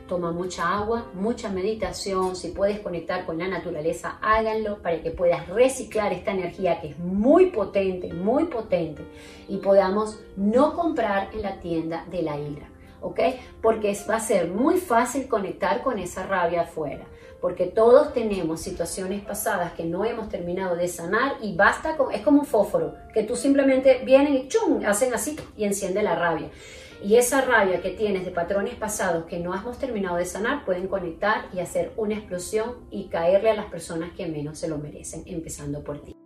Toma 0.08 0.32
mucha 0.32 0.68
agua, 0.76 1.10
mucha 1.14 1.48
meditación, 1.48 2.36
si 2.36 2.48
puedes 2.48 2.80
conectar 2.80 3.24
con 3.24 3.38
la 3.38 3.48
naturaleza, 3.48 4.18
háganlo 4.20 4.82
para 4.82 5.00
que 5.02 5.10
puedas 5.10 5.48
reciclar 5.48 6.12
esta 6.12 6.32
energía 6.32 6.78
que 6.80 6.88
es 6.88 6.98
muy 6.98 7.46
potente, 7.46 8.12
muy 8.12 8.44
potente 8.44 9.02
y 9.48 9.56
podamos 9.58 10.20
no 10.36 10.74
comprar 10.74 11.30
en 11.32 11.40
la 11.40 11.58
tienda 11.58 12.04
de 12.10 12.22
la 12.22 12.38
ira. 12.38 12.68
¿ok? 13.04 13.20
Porque 13.60 13.96
va 14.08 14.16
a 14.16 14.20
ser 14.20 14.48
muy 14.48 14.78
fácil 14.78 15.28
conectar 15.28 15.82
con 15.82 15.98
esa 15.98 16.26
rabia 16.26 16.62
afuera, 16.62 17.04
porque 17.44 17.66
todos 17.66 18.14
tenemos 18.14 18.62
situaciones 18.62 19.22
pasadas 19.22 19.74
que 19.74 19.84
no 19.84 20.06
hemos 20.06 20.30
terminado 20.30 20.76
de 20.76 20.88
sanar 20.88 21.34
y 21.42 21.54
basta 21.54 21.94
con, 21.94 22.10
es 22.10 22.22
como 22.22 22.40
un 22.40 22.46
fósforo, 22.46 22.94
que 23.12 23.22
tú 23.22 23.36
simplemente 23.36 24.00
vienen 24.02 24.34
y 24.34 24.48
chum, 24.48 24.80
hacen 24.86 25.12
así 25.12 25.38
y 25.54 25.64
enciende 25.64 26.02
la 26.02 26.14
rabia. 26.14 26.48
Y 27.02 27.16
esa 27.16 27.42
rabia 27.42 27.82
que 27.82 27.90
tienes 27.90 28.24
de 28.24 28.30
patrones 28.30 28.76
pasados 28.76 29.26
que 29.26 29.40
no 29.40 29.54
hemos 29.54 29.78
terminado 29.78 30.16
de 30.16 30.24
sanar 30.24 30.64
pueden 30.64 30.88
conectar 30.88 31.44
y 31.52 31.60
hacer 31.60 31.92
una 31.98 32.14
explosión 32.14 32.76
y 32.90 33.08
caerle 33.08 33.50
a 33.50 33.56
las 33.56 33.66
personas 33.66 34.12
que 34.16 34.26
menos 34.26 34.58
se 34.58 34.68
lo 34.68 34.78
merecen, 34.78 35.22
empezando 35.26 35.84
por 35.84 36.00
ti. 36.00 36.16